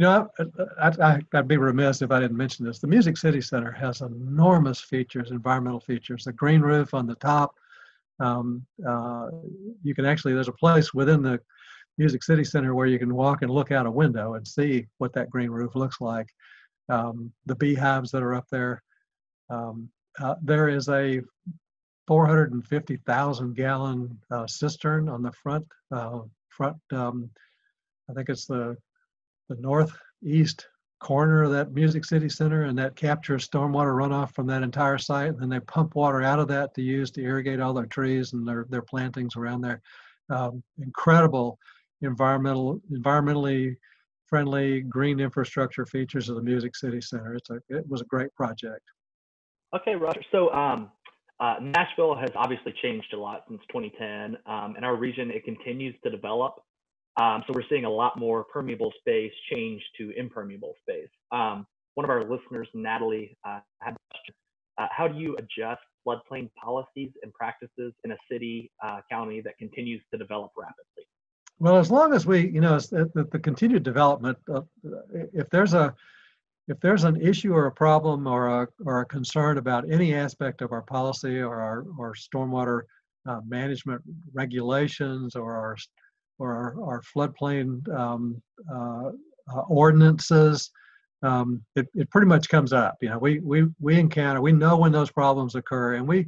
[0.00, 0.30] You know,
[0.80, 2.78] I, I'd be remiss if I didn't mention this.
[2.78, 6.24] The Music City Center has enormous features, environmental features.
[6.24, 7.54] The green roof on the top.
[8.18, 9.28] Um, uh,
[9.82, 11.38] you can actually, there's a place within the
[11.98, 15.12] Music City Center where you can walk and look out a window and see what
[15.12, 16.28] that green roof looks like.
[16.88, 18.82] Um, the beehives that are up there.
[19.50, 21.20] Um, uh, there is a
[22.06, 26.78] 450,000 gallon uh, cistern on the front uh, front.
[26.90, 27.28] Um,
[28.08, 28.78] I think it's the
[29.50, 30.66] the northeast
[31.00, 35.30] corner of that Music City Center, and that captures stormwater runoff from that entire site.
[35.30, 38.32] And then they pump water out of that to use to irrigate all their trees
[38.32, 39.82] and their their plantings around there.
[40.30, 41.58] Um, incredible
[42.02, 43.76] environmental environmentally
[44.26, 47.34] friendly green infrastructure features of the Music City Center.
[47.34, 48.82] It's a, it was a great project.
[49.74, 50.22] Okay, Roger.
[50.30, 50.90] So um,
[51.40, 54.36] uh, Nashville has obviously changed a lot since 2010.
[54.46, 56.62] Um, in our region, it continues to develop.
[57.20, 61.10] Um, so we're seeing a lot more permeable space change to impermeable space.
[61.30, 63.94] Um, one of our listeners, Natalie, uh, had.
[64.78, 69.58] Uh, how do you adjust floodplain policies and practices in a city, uh, county that
[69.58, 71.04] continues to develop rapidly?
[71.58, 74.38] Well, as long as we, you know, the, the continued development,
[75.34, 75.94] if there's a,
[76.68, 80.62] if there's an issue or a problem or a, or a concern about any aspect
[80.62, 82.82] of our policy or our or stormwater
[83.28, 84.00] uh, management
[84.32, 85.76] regulations or our
[86.40, 89.10] or our, our floodplain um, uh,
[89.54, 90.70] uh, ordinances,
[91.22, 92.96] um, it, it pretty much comes up.
[93.02, 96.26] You know, we we we encounter, we know when those problems occur, and we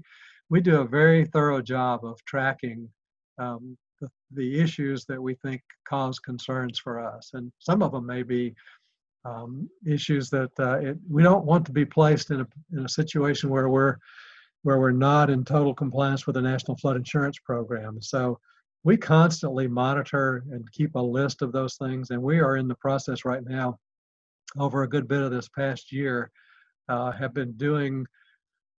[0.50, 2.88] we do a very thorough job of tracking
[3.38, 8.06] um, the, the issues that we think cause concerns for us, and some of them
[8.06, 8.54] may be
[9.24, 12.88] um, issues that uh, it, we don't want to be placed in a, in a
[12.88, 13.96] situation where we're
[14.64, 18.00] where we're not in total compliance with the National Flood Insurance Program.
[18.00, 18.38] So
[18.84, 22.74] we constantly monitor and keep a list of those things, and we are in the
[22.76, 23.78] process right now.
[24.58, 26.30] Over a good bit of this past year,
[26.88, 28.06] uh, have been doing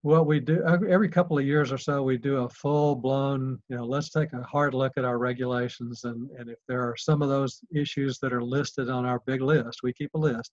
[0.03, 3.77] what we do every couple of years or so we do a full blown you
[3.77, 7.21] know let's take a hard look at our regulations and and if there are some
[7.21, 10.51] of those issues that are listed on our big list we keep a list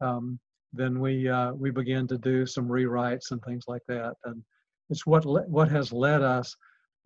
[0.00, 0.40] um,
[0.72, 4.42] then we uh, we begin to do some rewrites and things like that and
[4.88, 6.56] it's what what has led us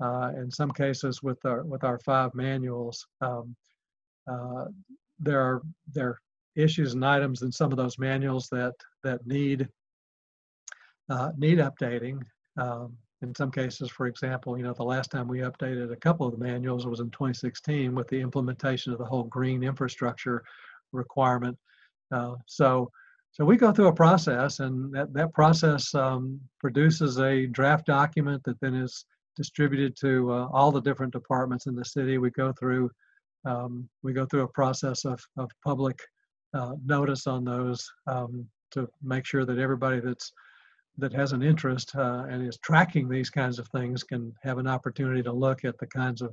[0.00, 3.54] uh, in some cases with our with our five manuals um,
[4.30, 4.64] uh,
[5.18, 6.18] there are there are
[6.56, 9.68] issues and items in some of those manuals that that need
[11.10, 12.20] uh, need updating.
[12.56, 16.26] Um, in some cases, for example, you know, the last time we updated a couple
[16.26, 20.44] of the manuals was in 2016 with the implementation of the whole green infrastructure
[20.92, 21.56] requirement.
[22.12, 22.90] Uh, so,
[23.32, 28.42] so we go through a process, and that that process um, produces a draft document
[28.44, 29.04] that then is
[29.36, 32.18] distributed to uh, all the different departments in the city.
[32.18, 32.90] We go through
[33.46, 35.98] um, we go through a process of of public
[36.54, 40.32] uh, notice on those um, to make sure that everybody that's
[40.98, 44.68] that has an interest uh, and is tracking these kinds of things can have an
[44.68, 46.32] opportunity to look at the kinds of,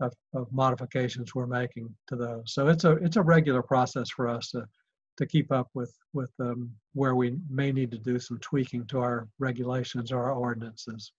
[0.00, 2.42] of, of, modifications we're making to those.
[2.46, 4.66] So it's a it's a regular process for us to
[5.18, 8.98] to keep up with with um, where we may need to do some tweaking to
[8.98, 11.12] our regulations or our ordinances.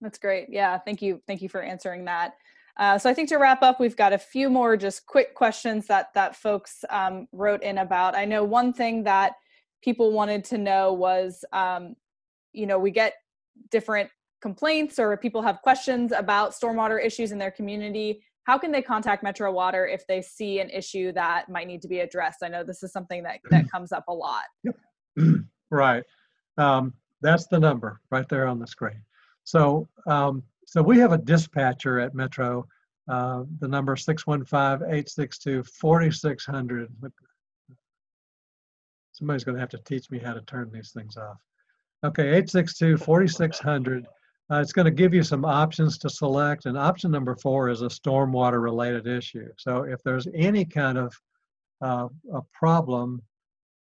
[0.00, 0.48] That's great.
[0.50, 1.20] Yeah, thank you.
[1.26, 2.34] Thank you for answering that.
[2.78, 5.86] Uh, so I think to wrap up, we've got a few more just quick questions
[5.88, 8.14] that that folks um, wrote in about.
[8.14, 9.34] I know one thing that
[9.82, 11.94] people wanted to know was um,
[12.52, 13.14] you know we get
[13.70, 18.82] different complaints or people have questions about stormwater issues in their community how can they
[18.82, 22.48] contact metro water if they see an issue that might need to be addressed i
[22.48, 24.76] know this is something that that comes up a lot yep.
[25.70, 26.04] right
[26.56, 29.02] um, that's the number right there on the screen
[29.44, 32.66] so um, so we have a dispatcher at metro
[33.08, 36.88] uh, the number 615-862-4600
[39.20, 41.36] Somebody's going to have to teach me how to turn these things off.
[42.04, 44.04] Okay, 862-4600.
[44.50, 47.82] Uh, it's going to give you some options to select, and option number four is
[47.82, 49.46] a stormwater related issue.
[49.58, 51.14] So if there's any kind of
[51.82, 53.20] uh, a problem,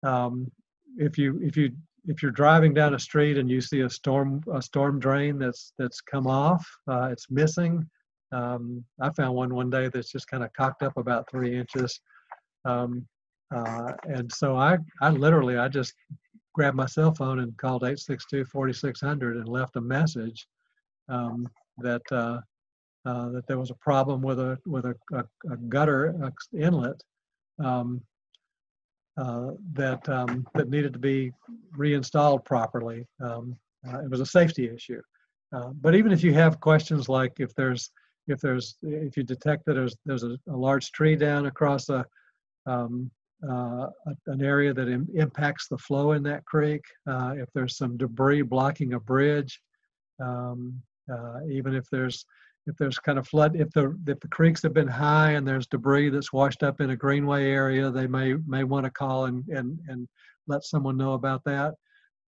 [0.03, 0.51] um,
[0.97, 1.71] if you if you
[2.05, 5.73] if you're driving down a street and you see a storm a storm drain that's
[5.77, 7.87] that's come off, uh, it's missing.
[8.31, 11.99] Um, I found one one day that's just kind of cocked up about three inches.
[12.65, 13.05] Um,
[13.53, 15.93] uh, and so I, I literally, I just
[16.53, 20.47] grabbed my cell phone and called 862-4600 and left a message
[21.09, 21.47] um,
[21.77, 22.39] that uh,
[23.05, 27.01] uh, that there was a problem with a with a, a, a gutter inlet
[27.63, 28.01] um,
[29.17, 31.31] uh, that um, that needed to be
[31.75, 33.07] reinstalled properly.
[33.21, 33.55] Um,
[33.87, 35.01] uh, it was a safety issue.
[35.53, 37.91] Uh, but even if you have questions like if there's
[38.27, 42.05] if there's if you detect that there's there's a, a large tree down across a
[42.65, 43.11] um,
[43.47, 43.87] uh,
[44.27, 48.43] an area that Im impacts the flow in that creek, uh, if there's some debris
[48.43, 49.59] blocking a bridge,
[50.21, 50.79] um,
[51.11, 52.23] uh, even if there's
[52.67, 55.67] if there's kind of flood, if the if the creeks have been high and there's
[55.67, 59.47] debris that's washed up in a greenway area, they may may want to call and
[59.49, 60.07] and and
[60.47, 61.75] let someone know about that.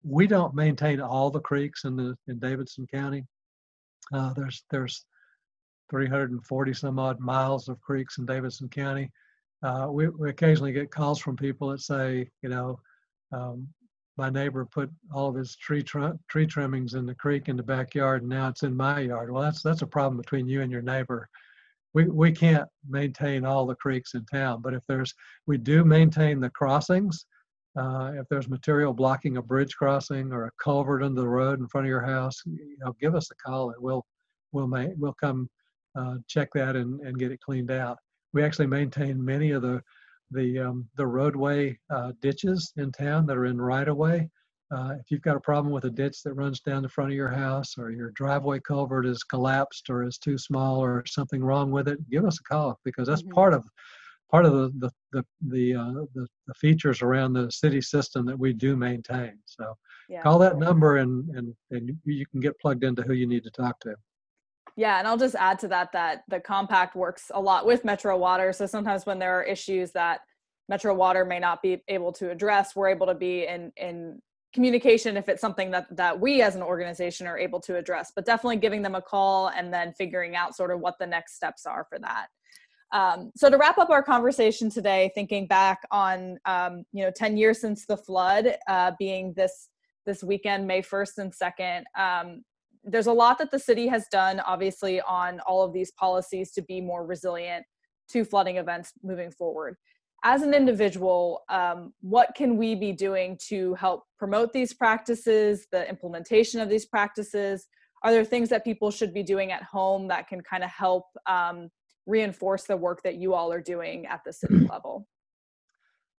[0.03, 3.25] We don't maintain all the creeks in the in Davidson County.
[4.13, 5.05] Uh, there's there's
[5.89, 9.11] 340 some odd miles of creeks in Davidson County
[9.63, 12.79] uh, we, we occasionally get calls from people that say, you know,
[13.31, 13.67] um,
[14.17, 17.63] my neighbor put all of his tree tr- tree trimmings in the creek in the
[17.63, 19.31] backyard, and now it's in my yard.
[19.31, 21.29] Well, that's that's a problem between you and your neighbor.
[21.93, 25.13] we, we can't maintain all the creeks in town, but if there's,
[25.47, 27.25] we do maintain the crossings.
[27.77, 31.67] Uh, if there's material blocking a bridge crossing or a culvert under the road in
[31.67, 34.05] front of your house, you know, give us a call and we'll,
[34.51, 35.49] we'll, ma- we'll come
[35.97, 37.97] uh, check that and, and get it cleaned out.
[38.33, 39.81] We actually maintain many of the,
[40.31, 44.29] the, um, the roadway uh, ditches in town that are in right of way.
[44.73, 47.15] Uh, if you've got a problem with a ditch that runs down the front of
[47.15, 51.71] your house or your driveway culvert is collapsed or is too small or something wrong
[51.71, 53.33] with it, give us a call because that's Mhm.
[53.33, 53.67] part of
[54.29, 58.39] part of the the the the, uh, the the features around the city system that
[58.39, 59.37] we do maintain.
[59.45, 59.75] So
[60.07, 60.21] Yeah.
[60.23, 63.51] call that number and and and you can get plugged into who you need to
[63.51, 63.93] talk to.
[64.77, 68.17] Yeah, and I'll just add to that that the compact works a lot with Metro
[68.17, 68.53] Water.
[68.53, 70.21] So sometimes when there are issues that
[70.69, 74.21] Metro Water may not be able to address, we're able to be in in
[74.53, 78.11] communication if it's something that that we as an organization are able to address.
[78.15, 81.35] But definitely giving them a call and then figuring out sort of what the next
[81.35, 82.27] steps are for that.
[82.93, 87.37] Um, so to wrap up our conversation today, thinking back on um, you know 10
[87.37, 89.69] years since the flood, uh, being this
[90.05, 91.83] this weekend, May 1st and 2nd.
[91.97, 92.43] Um,
[92.83, 96.61] there's a lot that the city has done, obviously, on all of these policies to
[96.61, 97.65] be more resilient
[98.09, 99.75] to flooding events moving forward.
[100.23, 105.87] As an individual, um, what can we be doing to help promote these practices, the
[105.89, 107.65] implementation of these practices?
[108.03, 111.05] Are there things that people should be doing at home that can kind of help
[111.27, 111.69] um,
[112.05, 115.07] reinforce the work that you all are doing at the city level?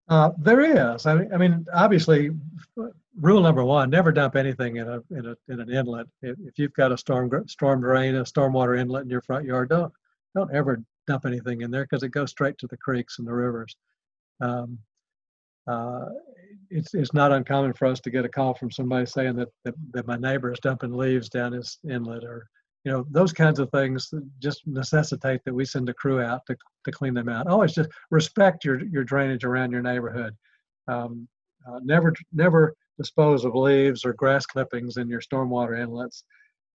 [0.08, 1.06] Uh, there is.
[1.06, 2.30] I mean, I mean, obviously,
[3.20, 6.06] rule number one: never dump anything in a in a in an inlet.
[6.22, 9.92] If, you've got a storm storm drain, a stormwater inlet in your front yard, don't
[10.34, 13.32] don't ever dump anything in there because it goes straight to the creeks and the
[13.32, 13.76] rivers.
[14.40, 14.78] Um,
[15.66, 16.06] uh,
[16.70, 19.74] it's it's not uncommon for us to get a call from somebody saying that that,
[19.92, 22.48] that my neighbor is dumping leaves down his inlet or
[22.84, 26.56] you know those kinds of things just necessitate that we send a crew out to,
[26.84, 30.34] to clean them out always just respect your your drainage around your neighborhood
[30.88, 31.28] um,
[31.68, 36.24] uh, never never dispose of leaves or grass clippings in your stormwater inlets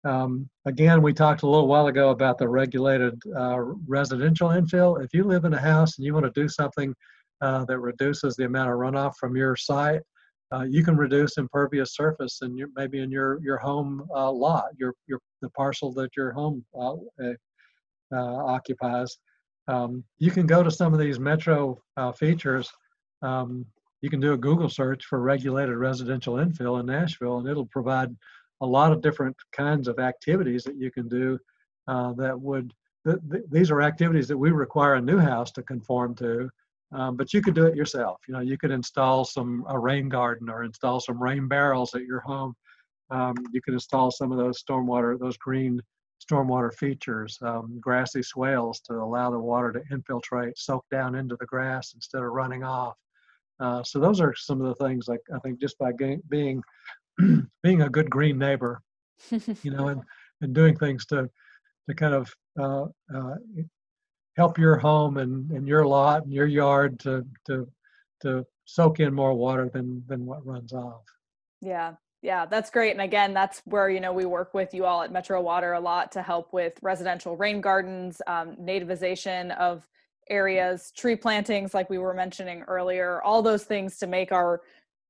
[0.05, 5.13] um, again we talked a little while ago about the regulated uh, residential infill if
[5.13, 6.93] you live in a house and you want to do something
[7.41, 10.01] uh, that reduces the amount of runoff from your site
[10.53, 14.93] uh, you can reduce impervious surface and maybe in your your home uh, lot, your
[15.05, 17.35] your the parcel that your home uh, uh,
[18.15, 19.17] occupies.
[19.67, 21.77] Um, you can go to some of these metro
[22.17, 22.69] features.
[23.21, 23.65] Um,
[24.01, 28.15] you can do a Google search for regulated residential infill in Nashville, and it'll provide
[28.61, 31.37] a lot of different kinds of activities that you can do
[31.87, 32.73] uh, that would.
[33.05, 36.49] Th- th- these are activities that we require a new house to conform to,
[36.91, 38.19] um, but you could do it yourself.
[38.27, 42.03] You know, you could install some a rain garden or install some rain barrels at
[42.03, 42.53] your home.
[43.09, 45.81] Um, you can install some of those stormwater, those green
[46.19, 51.45] stormwater features, um, grassy swales to allow the water to infiltrate, soak down into the
[51.45, 52.95] grass instead of running off.
[53.59, 55.91] Uh, so those are some of the things like I think just by
[56.29, 56.61] being
[57.63, 58.81] being a good green neighbor,
[59.31, 60.01] you know, and
[60.41, 61.29] and doing things to
[61.89, 62.85] to kind of uh,
[63.15, 63.35] uh,
[64.35, 67.67] help your home and, and your lot and your yard to to
[68.21, 71.03] to soak in more water than than what runs off.
[71.61, 72.91] Yeah, yeah, that's great.
[72.91, 75.79] And again, that's where you know we work with you all at Metro Water a
[75.79, 79.87] lot to help with residential rain gardens, um, nativization of
[80.29, 84.61] areas, tree plantings, like we were mentioning earlier, all those things to make our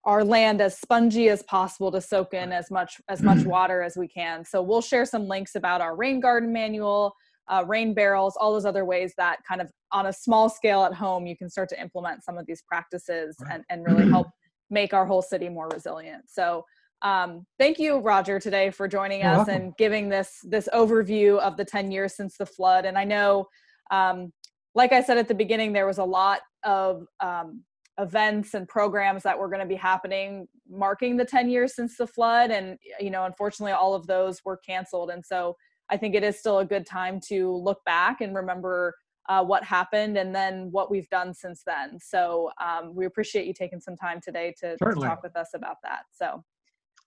[0.05, 3.97] our land as spongy as possible to soak in as much as much water as
[3.97, 4.45] we can.
[4.45, 7.13] So we'll share some links about our rain garden manual,
[7.49, 10.93] uh, rain barrels, all those other ways that kind of on a small scale at
[10.93, 14.27] home you can start to implement some of these practices and, and really help
[14.69, 16.23] make our whole city more resilient.
[16.27, 16.63] So
[17.01, 19.55] um, thank you, Roger, today for joining You're us welcome.
[19.55, 22.85] and giving this this overview of the 10 years since the flood.
[22.85, 23.47] And I know,
[23.91, 24.31] um,
[24.77, 27.63] like I said at the beginning, there was a lot of um,
[27.99, 32.05] events and programs that were going to be happening marking the 10 years since the
[32.05, 35.55] flood and you know unfortunately all of those were canceled and so
[35.89, 38.93] i think it is still a good time to look back and remember
[39.29, 43.53] uh, what happened and then what we've done since then so um, we appreciate you
[43.53, 46.43] taking some time today to, to talk with us about that so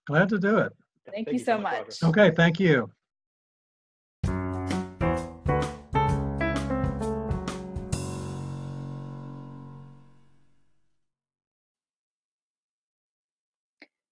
[0.07, 0.73] Glad to do it.
[1.13, 2.01] Thank you so much.
[2.01, 2.07] Roger.
[2.07, 2.91] Okay, thank you.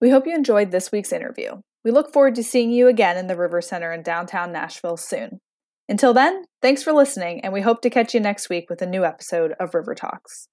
[0.02, 1.62] We hope you enjoyed this week's interview.
[1.84, 5.40] We look forward to seeing you again in the River Center in downtown Nashville soon.
[5.88, 8.86] Until then, thanks for listening, and we hope to catch you next week with a
[8.86, 10.48] new episode of River Talks.